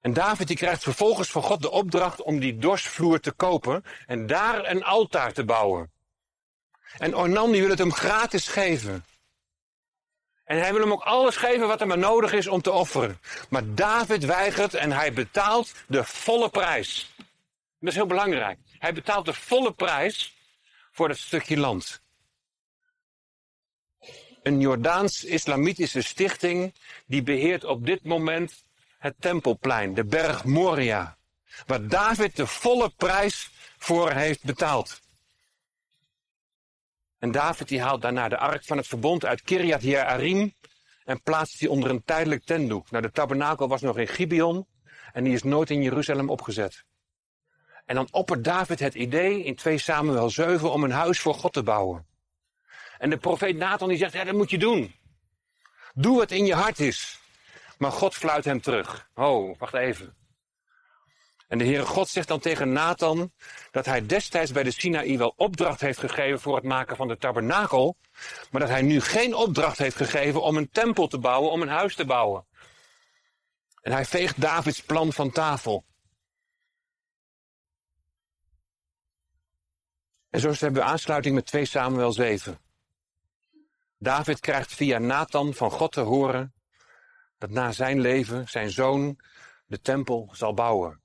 [0.02, 4.26] En David die krijgt vervolgens van God de opdracht om die dorsvloer te kopen en
[4.26, 5.90] daar een altaar te bouwen.
[6.98, 9.04] En Ornan die wil het hem gratis geven.
[10.44, 13.18] En hij wil hem ook alles geven wat er maar nodig is om te offeren.
[13.48, 17.14] Maar David weigert en hij betaalt de volle prijs.
[17.78, 18.58] Dat is heel belangrijk.
[18.78, 20.36] Hij betaalt de volle prijs
[20.92, 22.00] voor dat stukje land.
[24.42, 26.74] Een Jordaans-islamitische stichting
[27.06, 28.64] die beheert op dit moment
[29.02, 31.16] het Tempelplein, de berg Moria,
[31.66, 35.00] waar David de volle prijs voor heeft betaald.
[37.18, 40.54] En David die haalt daarna de ark van het verbond uit Kirjat Jearim
[41.04, 42.90] en plaatst die onder een tijdelijk tentdoek.
[42.90, 44.66] Nou, de tabernakel was nog in Gibeon
[45.12, 46.84] en die is nooit in Jeruzalem opgezet.
[47.84, 51.52] En dan oppert David het idee in 2 Samuel 7 om een huis voor God
[51.52, 52.06] te bouwen.
[52.98, 54.94] En de profeet Nathan die zegt, ja dat moet je doen.
[55.94, 57.21] Doe wat in je hart is.
[57.82, 59.08] Maar God fluit hem terug.
[59.14, 60.16] Oh, wacht even.
[61.48, 63.32] En de Heere God zegt dan tegen Nathan
[63.70, 67.16] dat hij destijds bij de Sinaï wel opdracht heeft gegeven voor het maken van de
[67.16, 67.96] tabernakel,
[68.50, 71.68] maar dat hij nu geen opdracht heeft gegeven om een tempel te bouwen, om een
[71.68, 72.46] huis te bouwen.
[73.80, 75.84] En hij veegt Davids plan van tafel.
[80.30, 82.60] En zo hebben we aansluiting met 2 Samuel 7.
[83.98, 86.54] David krijgt via Nathan van God te horen
[87.42, 89.18] dat na zijn leven zijn zoon
[89.66, 91.00] de tempel zal bouwen.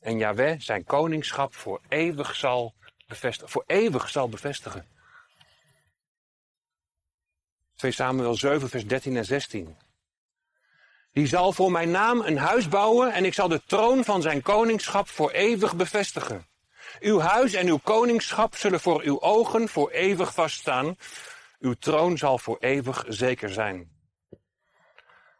[0.00, 2.74] En Yahweh zijn koningschap voor eeuwig zal
[3.06, 3.50] bevestigen.
[3.50, 4.86] Voor eeuwig zal bevestigen.
[7.74, 9.76] 2 Samuel 7, vers 13 en 16.
[11.12, 14.42] Die zal voor mijn naam een huis bouwen en ik zal de troon van zijn
[14.42, 16.46] koningschap voor eeuwig bevestigen.
[17.00, 20.96] Uw huis en uw koningschap zullen voor uw ogen voor eeuwig vaststaan.
[21.58, 23.95] Uw troon zal voor eeuwig zeker zijn.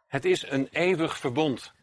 [0.07, 1.73] Het is een eeuwig verbond.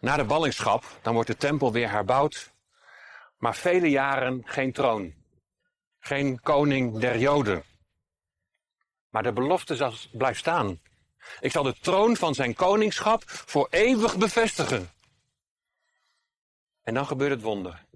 [0.00, 2.52] Na de ballingschap, dan wordt de tempel weer herbouwd.
[3.36, 5.14] Maar vele jaren geen troon.
[5.98, 7.64] Geen koning der Joden.
[9.08, 10.80] Maar de belofte blijft staan.
[11.40, 14.90] Ik zal de troon van zijn koningschap voor eeuwig bevestigen.
[16.82, 17.86] En dan gebeurt het wonder.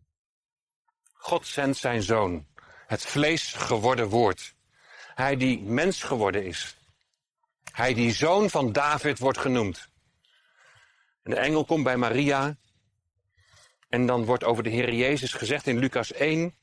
[1.13, 2.47] God zendt zijn zoon,
[2.87, 4.55] het vlees geworden woord.
[5.15, 6.77] Hij die mens geworden is.
[7.73, 9.89] Hij die zoon van David wordt genoemd.
[11.23, 12.57] En de engel komt bij Maria.
[13.89, 16.55] En dan wordt over de Heer Jezus gezegd in Lucas 1,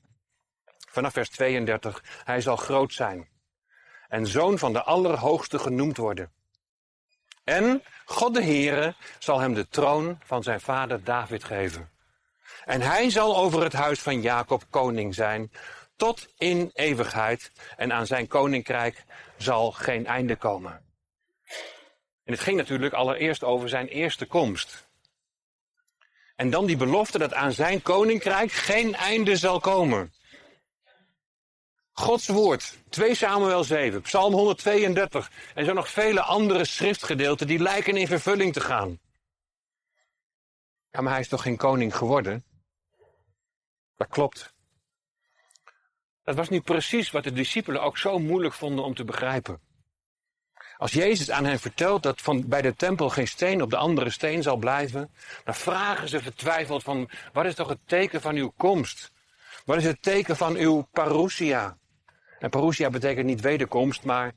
[0.90, 3.30] vanaf vers 32, hij zal groot zijn.
[4.08, 6.32] En zoon van de Allerhoogste genoemd worden.
[7.44, 11.90] En God de Heere zal hem de troon van zijn vader David geven.
[12.66, 15.52] En hij zal over het huis van Jacob koning zijn,
[15.96, 17.52] tot in eeuwigheid.
[17.78, 19.04] En aan zijn koninkrijk
[19.38, 20.91] zal geen einde komen.
[22.24, 24.90] En het ging natuurlijk allereerst over zijn eerste komst.
[26.36, 30.14] En dan die belofte dat aan zijn koninkrijk geen einde zal komen.
[31.92, 37.98] Gods woord, 2 Samuel 7, Psalm 132 en zo nog vele andere schriftgedeelten die lijken
[37.98, 39.00] in vervulling te gaan.
[40.92, 42.46] Ja, maar hij is toch geen koning geworden?
[43.96, 44.54] Dat klopt.
[46.24, 49.71] Dat was nu precies wat de discipelen ook zo moeilijk vonden om te begrijpen.
[50.82, 54.10] Als Jezus aan hen vertelt dat van bij de tempel geen steen op de andere
[54.10, 55.10] steen zal blijven,
[55.44, 59.12] dan vragen ze vertwijfeld van, wat is toch het teken van uw komst?
[59.66, 61.78] Wat is het teken van uw parousia?
[62.40, 64.32] En parousia betekent niet wederkomst, maar,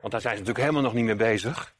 [0.00, 1.74] want daar zijn ze natuurlijk helemaal nog niet mee bezig.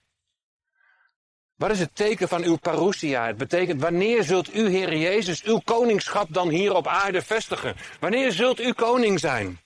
[1.54, 3.26] Wat is het teken van uw parousia?
[3.26, 7.76] Het betekent, wanneer zult u, Heer Jezus, uw koningschap dan hier op aarde vestigen?
[8.00, 9.63] Wanneer zult u koning zijn?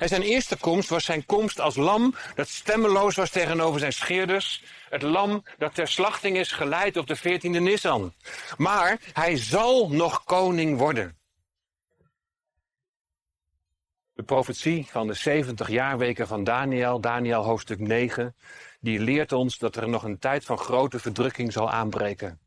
[0.00, 4.62] En zijn eerste komst was zijn komst als lam dat stemmeloos was tegenover zijn scheerders.
[4.88, 8.14] Het lam dat ter slachting is geleid op de 14e Nissan.
[8.56, 11.18] Maar hij zal nog koning worden.
[14.12, 18.36] De profetie van de 70 jaarweken van Daniel, Daniel hoofdstuk 9,
[18.80, 22.40] die leert ons dat er nog een tijd van grote verdrukking zal aanbreken.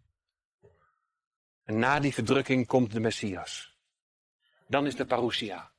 [1.64, 3.78] En na die verdrukking komt de Messias.
[4.68, 5.73] Dan is de parousia.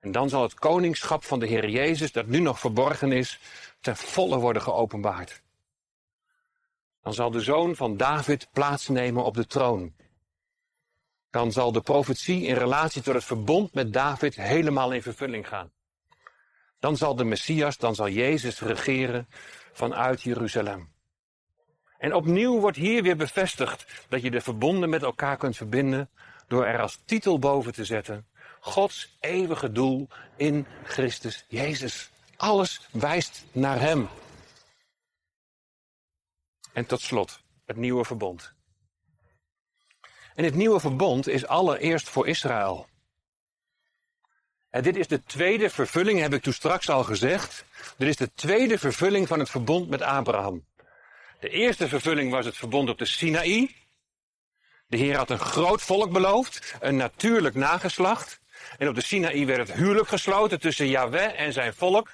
[0.00, 3.40] En dan zal het koningschap van de Heer Jezus, dat nu nog verborgen is,
[3.80, 5.42] ten volle worden geopenbaard.
[7.02, 9.94] Dan zal de zoon van David plaatsnemen op de troon.
[11.30, 15.72] Dan zal de profetie in relatie tot het verbond met David helemaal in vervulling gaan.
[16.78, 19.28] Dan zal de Messias, dan zal Jezus regeren
[19.72, 20.92] vanuit Jeruzalem.
[21.98, 26.10] En opnieuw wordt hier weer bevestigd dat je de verbonden met elkaar kunt verbinden
[26.48, 28.26] door er als titel boven te zetten
[28.66, 32.10] Gods eeuwige doel in Christus Jezus.
[32.36, 34.08] Alles wijst naar Hem.
[36.72, 38.52] En tot slot, het nieuwe verbond.
[40.34, 42.88] En het nieuwe verbond is allereerst voor Israël.
[44.70, 47.64] En dit is de tweede vervulling, heb ik toen straks al gezegd.
[47.96, 50.66] Dit is de tweede vervulling van het verbond met Abraham.
[51.40, 53.74] De eerste vervulling was het verbond op de Sinaï.
[54.86, 58.44] De Heer had een groot volk beloofd, een natuurlijk nageslacht.
[58.78, 62.10] En op de Sinaï werd het huwelijk gesloten tussen Yahweh en zijn volk.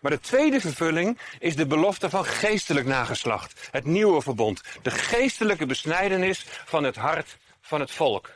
[0.00, 3.68] Maar de tweede vervulling is de belofte van geestelijk nageslacht.
[3.70, 4.62] Het nieuwe verbond.
[4.82, 8.30] De geestelijke besnijdenis van het hart van het volk.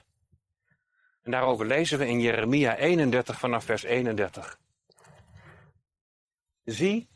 [1.22, 4.58] En daarover lezen we in Jeremia 31 vanaf vers 31.
[6.64, 7.08] Zie,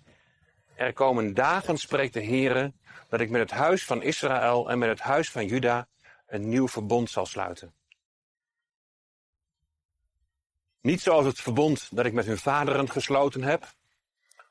[0.74, 2.72] er komen dagen, spreekt de Heere,
[3.08, 5.88] dat ik met het huis van Israël en met het huis van Juda
[6.26, 7.74] een nieuw verbond zal sluiten.
[10.80, 13.74] Niet zoals het verbond dat ik met hun vaderen gesloten heb,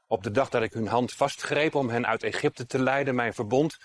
[0.08, 3.34] op de dag dat ik hun hand vastgreep om hen uit Egypte te leiden, mijn
[3.34, 3.78] verbond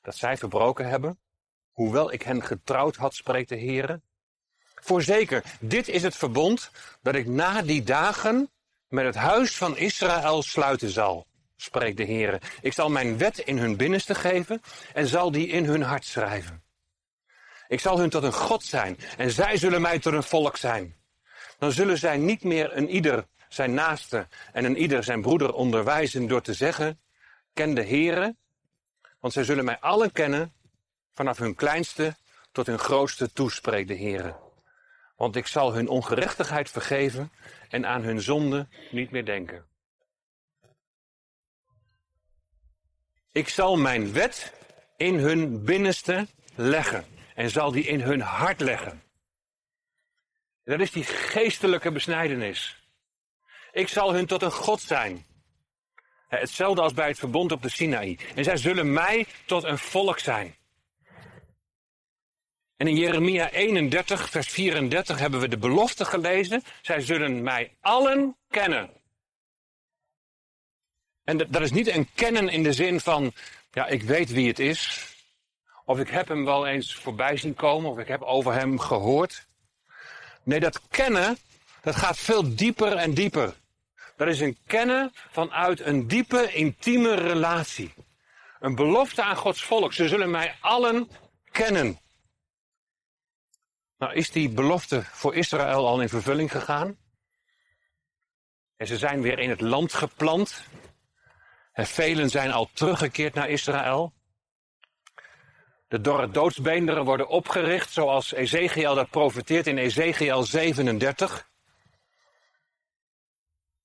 [0.00, 1.18] dat zij verbroken hebben,
[1.72, 4.00] hoewel ik hen getrouwd had, spreekt de Heere.
[4.74, 6.70] Voorzeker, dit is het verbond
[7.02, 8.50] dat ik na die dagen
[8.88, 11.26] met het huis van Israël sluiten zal,
[11.56, 12.40] spreekt de Heere.
[12.60, 16.62] Ik zal mijn wet in hun binnenste geven en zal die in hun hart schrijven.
[17.68, 21.01] Ik zal hun tot een God zijn en zij zullen mij tot een volk zijn.
[21.62, 26.26] Dan zullen zij niet meer een ieder zijn naaste en een ieder zijn broeder onderwijzen
[26.26, 27.00] door te zeggen,
[27.52, 28.36] ken de Heere,
[29.20, 30.52] want zij zullen mij allen kennen,
[31.12, 32.16] vanaf hun kleinste
[32.52, 34.36] tot hun grootste toespreekt de Heere.
[35.16, 37.32] Want ik zal hun ongerechtigheid vergeven
[37.68, 39.64] en aan hun zonde niet meer denken.
[43.32, 44.52] Ik zal mijn wet
[44.96, 47.04] in hun binnenste leggen
[47.34, 49.02] en zal die in hun hart leggen.
[50.64, 52.82] Dat is die geestelijke besnijdenis.
[53.72, 55.26] Ik zal hun tot een God zijn.
[56.28, 58.18] Hetzelfde als bij het verbond op de Sinaï.
[58.34, 60.56] En zij zullen mij tot een volk zijn.
[62.76, 66.62] En in Jeremia 31, vers 34 hebben we de belofte gelezen.
[66.82, 68.90] Zij zullen mij allen kennen.
[71.24, 73.32] En dat is niet een kennen in de zin van,
[73.70, 75.06] ja, ik weet wie het is.
[75.84, 79.46] Of ik heb hem wel eens voorbij zien komen, of ik heb over hem gehoord.
[80.42, 81.38] Nee, dat kennen,
[81.82, 83.54] dat gaat veel dieper en dieper.
[84.16, 87.94] Dat is een kennen vanuit een diepe, intieme relatie.
[88.60, 89.92] Een belofte aan Gods volk.
[89.92, 91.10] Ze zullen mij allen
[91.50, 92.00] kennen.
[93.98, 96.96] Nou, is die belofte voor Israël al in vervulling gegaan?
[98.76, 100.62] En ze zijn weer in het land geplant.
[101.72, 104.12] En velen zijn al teruggekeerd naar Israël.
[105.92, 111.48] De dorre doodsbeenderen worden opgericht, zoals Ezekiel dat profeteert in Ezekiel 37.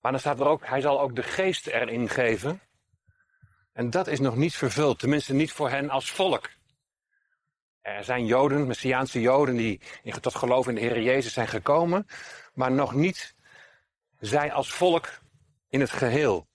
[0.02, 2.62] Maar dan staat er ook, hij zal ook de geest erin geven.
[3.74, 6.50] En dat is nog niet vervuld, tenminste niet voor hen als volk.
[7.82, 9.82] Er zijn Joden, Messiaanse Joden, die
[10.22, 12.08] tot geloof in de Heer Jezus zijn gekomen,
[12.54, 13.36] maar nog niet
[14.20, 15.20] zij als volk
[15.70, 16.47] in het geheel.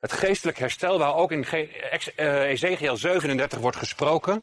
[0.00, 4.42] Het geestelijk herstel waar ook in eh, Ezekiel 37 wordt gesproken,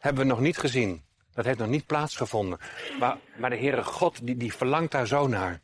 [0.00, 1.04] hebben we nog niet gezien.
[1.32, 2.58] Dat heeft nog niet plaatsgevonden.
[2.98, 5.60] Maar, maar de Heere God, die, die verlangt daar zo naar.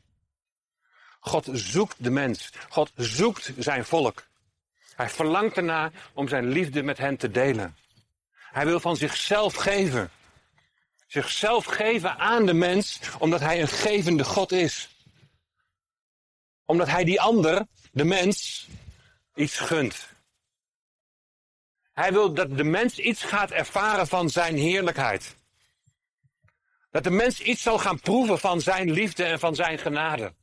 [1.20, 2.52] God zoekt de mens.
[2.68, 4.26] God zoekt zijn volk.
[4.94, 7.76] Hij verlangt ernaar om zijn liefde met hen te delen.
[8.32, 10.10] Hij wil van zichzelf geven.
[11.06, 14.88] Zichzelf geven aan de mens, omdat hij een gevende God is.
[16.64, 18.66] Omdat hij die ander, de mens,
[19.36, 20.14] iets gunt.
[21.92, 25.36] Hij wil dat de mens iets gaat ervaren van zijn heerlijkheid.
[26.90, 30.34] Dat de mens iets zal gaan proeven van zijn liefde en van zijn genade.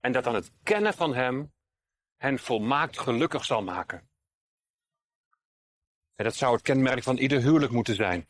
[0.00, 1.52] En dat dan het kennen van Hem
[2.16, 4.08] hen volmaakt gelukkig zal maken.
[6.14, 8.26] En dat zou het kenmerk van ieder huwelijk moeten zijn.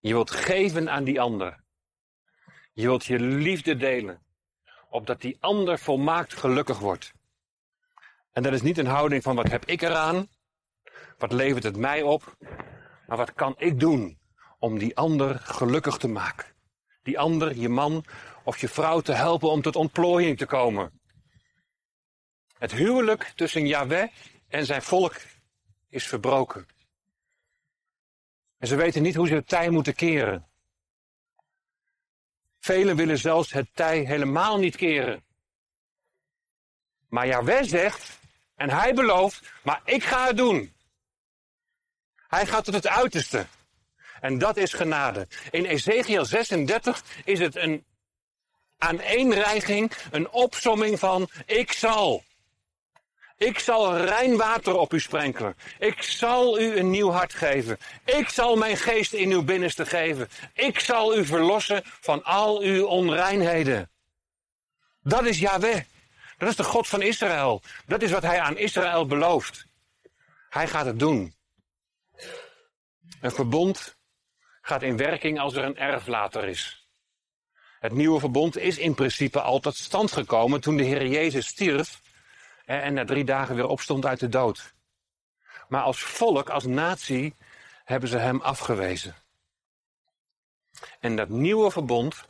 [0.00, 1.64] Je wilt geven aan die ander.
[2.72, 4.22] Je wilt je liefde delen,
[4.92, 7.12] opdat die ander volmaakt gelukkig wordt.
[8.32, 10.28] En dat is niet een houding van wat heb ik eraan,
[11.18, 12.36] wat levert het mij op,
[13.06, 14.18] maar wat kan ik doen
[14.58, 16.46] om die ander gelukkig te maken.
[17.02, 18.04] Die ander, je man
[18.44, 21.00] of je vrouw te helpen om tot ontplooiing te komen.
[22.58, 24.08] Het huwelijk tussen Yahweh
[24.48, 25.16] en zijn volk
[25.88, 26.66] is verbroken.
[28.58, 30.46] En ze weten niet hoe ze het tij moeten keren.
[32.62, 35.24] Velen willen zelfs het tij helemaal niet keren.
[37.08, 38.18] Maar Yahweh zegt,
[38.54, 40.74] en hij belooft, maar ik ga het doen.
[42.28, 43.46] Hij gaat tot het uiterste.
[44.20, 45.28] En dat is genade.
[45.50, 47.84] In Ezekiel 36 is het een
[48.78, 52.24] aaneenreiging, een opsomming van ik zal.
[53.42, 55.56] Ik zal rein water op u sprenkelen.
[55.78, 57.78] Ik zal u een nieuw hart geven.
[58.04, 60.28] Ik zal mijn geest in uw binnenste geven.
[60.54, 63.90] Ik zal u verlossen van al uw onreinheden.
[65.02, 65.80] Dat is Yahweh.
[66.38, 67.62] Dat is de God van Israël.
[67.86, 69.66] Dat is wat hij aan Israël belooft.
[70.48, 71.34] Hij gaat het doen.
[73.20, 73.96] Een verbond
[74.60, 76.86] gaat in werking als er een erflater is.
[77.80, 82.00] Het nieuwe verbond is in principe al tot stand gekomen toen de Heer Jezus stierf
[82.64, 84.74] en na drie dagen weer opstond uit de dood.
[85.68, 87.36] Maar als volk, als natie,
[87.84, 89.14] hebben ze hem afgewezen.
[91.00, 92.24] En dat nieuwe verbond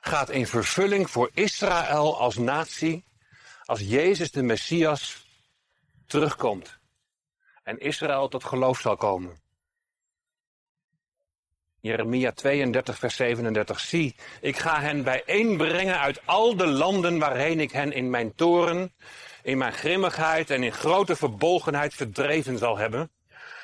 [0.00, 3.04] gaat in vervulling voor Israël als natie,
[3.64, 5.26] als Jezus de Messias
[6.06, 6.78] terugkomt.
[7.62, 9.40] En Israël tot geloof zal komen.
[11.80, 13.80] Jeremia 32, vers 37.
[13.80, 18.94] Zie, ik ga hen bijeenbrengen uit al de landen waarheen ik hen in mijn toren,
[19.42, 23.10] in mijn grimmigheid en in grote verbolgenheid verdreven zal hebben.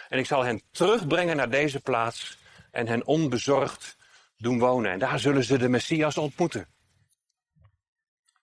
[0.09, 2.39] En ik zal hen terugbrengen naar deze plaats
[2.71, 3.97] en hen onbezorgd
[4.37, 4.91] doen wonen.
[4.91, 6.69] En daar zullen ze de Messias ontmoeten.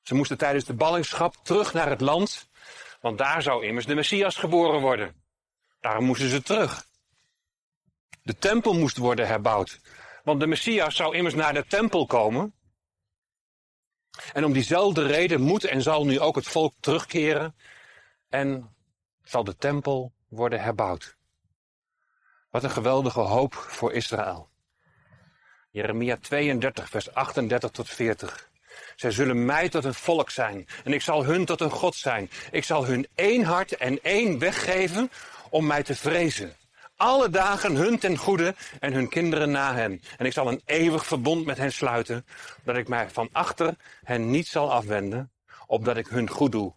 [0.04, 2.50] Ze moesten tijdens de ballingschap terug naar het land,
[3.02, 5.16] want daar zou immers de Messias geboren worden.
[5.80, 6.86] Daarom moesten ze terug.
[8.24, 9.80] De tempel moest worden herbouwd,
[10.24, 12.54] want de Messias zou immers naar de tempel komen.
[14.34, 17.56] En om diezelfde reden moet en zal nu ook het volk terugkeren
[18.30, 18.76] en
[19.24, 21.16] zal de tempel worden herbouwd.
[22.50, 24.50] Wat een geweldige hoop voor Israël.
[25.70, 28.50] Jeremia 32, vers 38 tot 40.
[28.96, 32.30] Zij zullen mij tot een volk zijn en ik zal hun tot een God zijn.
[32.52, 35.12] Ik zal hun één hart en één weg geven
[35.50, 36.56] om mij te vrezen.
[36.96, 40.02] Alle dagen hun ten goede en hun kinderen na hen.
[40.18, 42.26] En ik zal een eeuwig verbond met hen sluiten,
[42.64, 45.32] dat ik mij van achter hen niet zal afwenden,
[45.68, 46.74] opdat ik hun goed doe.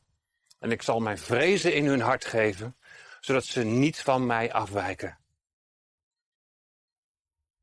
[0.59, 2.77] En ik zal mijn vrezen in hun hart geven,
[3.21, 5.19] zodat ze niet van mij afwijken.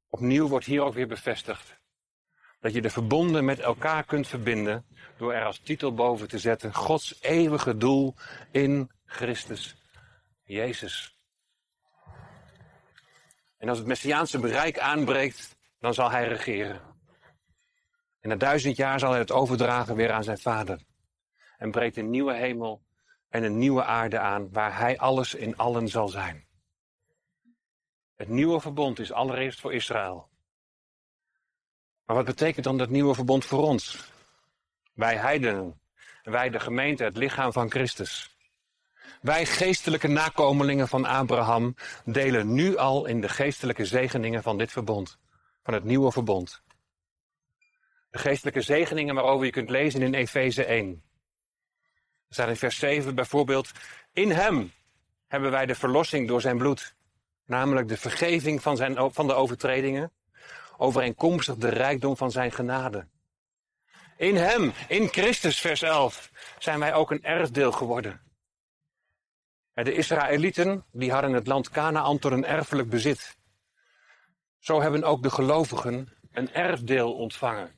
[0.10, 1.80] Opnieuw wordt hier ook weer bevestigd
[2.60, 4.86] dat je de verbonden met elkaar kunt verbinden
[5.18, 8.16] door er als titel boven te zetten Gods eeuwige doel
[8.52, 9.76] in Christus
[10.44, 11.15] Jezus.
[13.66, 16.82] En als het Messiaanse bereik aanbreekt, dan zal hij regeren.
[18.20, 20.82] En na duizend jaar zal hij het overdragen weer aan zijn vader.
[21.58, 22.82] En breekt een nieuwe hemel
[23.30, 26.48] en een nieuwe aarde aan, waar hij alles in allen zal zijn.
[28.16, 30.30] Het nieuwe verbond is allereerst voor Israël.
[32.06, 34.12] Maar wat betekent dan dat nieuwe verbond voor ons?
[34.94, 35.82] Wij heidenen,
[36.24, 38.35] wij de gemeente, het lichaam van Christus.
[39.26, 45.18] Wij geestelijke nakomelingen van Abraham delen nu al in de geestelijke zegeningen van dit verbond,
[45.64, 46.62] van het nieuwe verbond.
[48.10, 51.04] De geestelijke zegeningen waarover je kunt lezen in Efeze 1.
[52.28, 53.72] Er staat in vers 7 bijvoorbeeld,
[54.14, 54.72] in hem
[55.28, 56.96] hebben wij de verlossing door zijn bloed
[57.46, 60.12] namelijk de vergeving van, zijn, van de overtredingen,
[60.78, 63.08] overeenkomstig de rijkdom van zijn genade.
[64.18, 68.24] In hem, in Christus, vers 11, zijn wij ook een erfdeel geworden.
[69.84, 73.38] De Israëlieten, die hadden het land Canaan tot een erfelijk bezit.
[74.60, 77.72] Zo hebben ook de gelovigen een erfdeel ontvangen.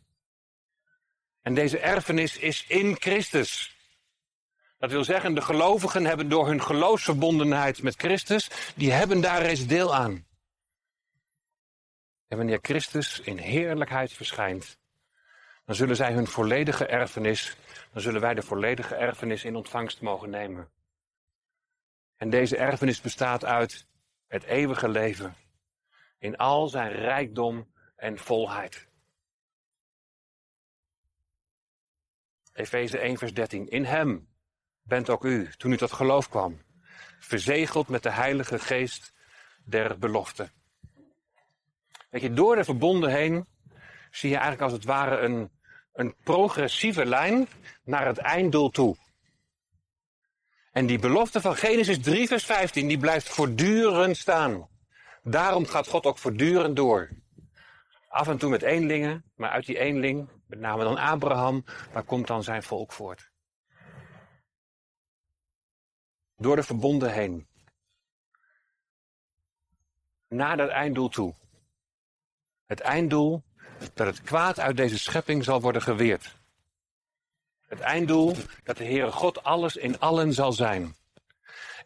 [1.41, 3.75] En deze erfenis is in Christus.
[4.77, 9.65] Dat wil zeggen, de gelovigen hebben door hun geloofsverbondenheid met Christus, die hebben daar reeds
[9.65, 10.25] deel aan.
[12.27, 14.77] En wanneer Christus in heerlijkheid verschijnt,
[15.65, 17.55] dan zullen zij hun volledige erfenis,
[17.93, 20.69] dan zullen wij de volledige erfenis in ontvangst mogen nemen.
[22.17, 23.87] En deze erfenis bestaat uit
[24.27, 25.35] het eeuwige leven
[26.19, 28.87] in al zijn rijkdom en volheid.
[32.53, 33.69] Efeze 1, vers 13.
[33.69, 34.27] In hem
[34.81, 36.61] bent ook u, toen u tot geloof kwam,
[37.19, 39.13] verzegeld met de Heilige Geest
[39.63, 40.49] der belofte.
[42.09, 43.47] Weet je, door de verbonden heen
[44.11, 45.51] zie je eigenlijk als het ware een,
[45.93, 47.47] een progressieve lijn
[47.83, 48.95] naar het einddoel toe.
[50.77, 54.69] En die belofte van Genesis 3, vers 15, die blijft voortdurend staan.
[55.23, 57.09] Daarom gaat God ook voortdurend door.
[58.07, 61.63] Af en toe met eenlingen, maar uit die eenling, met name dan Abraham,
[61.93, 63.31] daar komt dan zijn volk voort.
[66.35, 67.47] Door de verbonden heen.
[70.27, 71.35] Naar dat einddoel toe.
[72.65, 73.43] Het einddoel
[73.93, 76.36] dat het kwaad uit deze schepping zal worden geweerd.
[77.67, 80.95] Het einddoel dat de Heere God alles in allen zal zijn.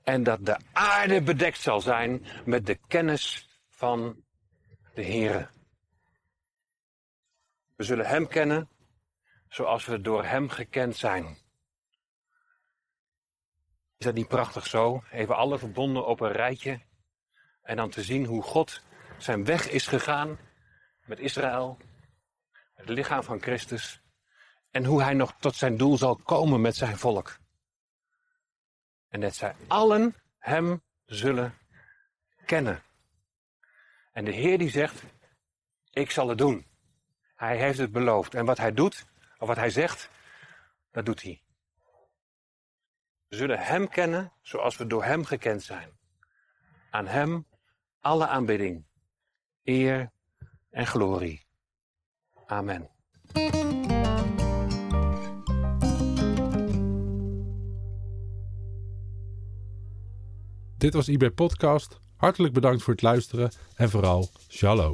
[0.03, 4.23] En dat de aarde bedekt zal zijn met de kennis van
[4.93, 5.49] de Heere.
[7.75, 8.69] We zullen Hem kennen
[9.49, 11.38] zoals we door Hem gekend zijn.
[13.97, 15.03] Is dat niet prachtig zo?
[15.11, 16.82] Even alle verbonden op een rijtje.
[17.61, 18.82] En dan te zien hoe God
[19.17, 20.39] zijn weg is gegaan
[21.05, 21.77] met Israël,
[22.73, 24.01] het lichaam van Christus.
[24.72, 27.39] En hoe hij nog tot zijn doel zal komen met zijn volk.
[29.07, 31.57] En dat zij allen hem zullen
[32.45, 32.84] kennen.
[34.11, 35.03] En de Heer die zegt,
[35.89, 36.65] ik zal het doen.
[37.36, 38.36] Hij heeft het beloofd.
[38.36, 39.05] En wat hij doet,
[39.38, 40.09] of wat hij zegt,
[40.91, 41.41] dat doet hij.
[43.28, 45.99] We zullen Hem kennen zoals we door Hem gekend zijn.
[46.89, 47.47] Aan Hem
[47.99, 48.86] alle aanbidding,
[49.63, 50.11] eer
[50.69, 51.45] en glorie.
[52.45, 52.89] Amen.
[60.82, 61.99] Dit was IB Podcast.
[62.17, 64.93] Hartelijk bedankt voor het luisteren en vooral shalom.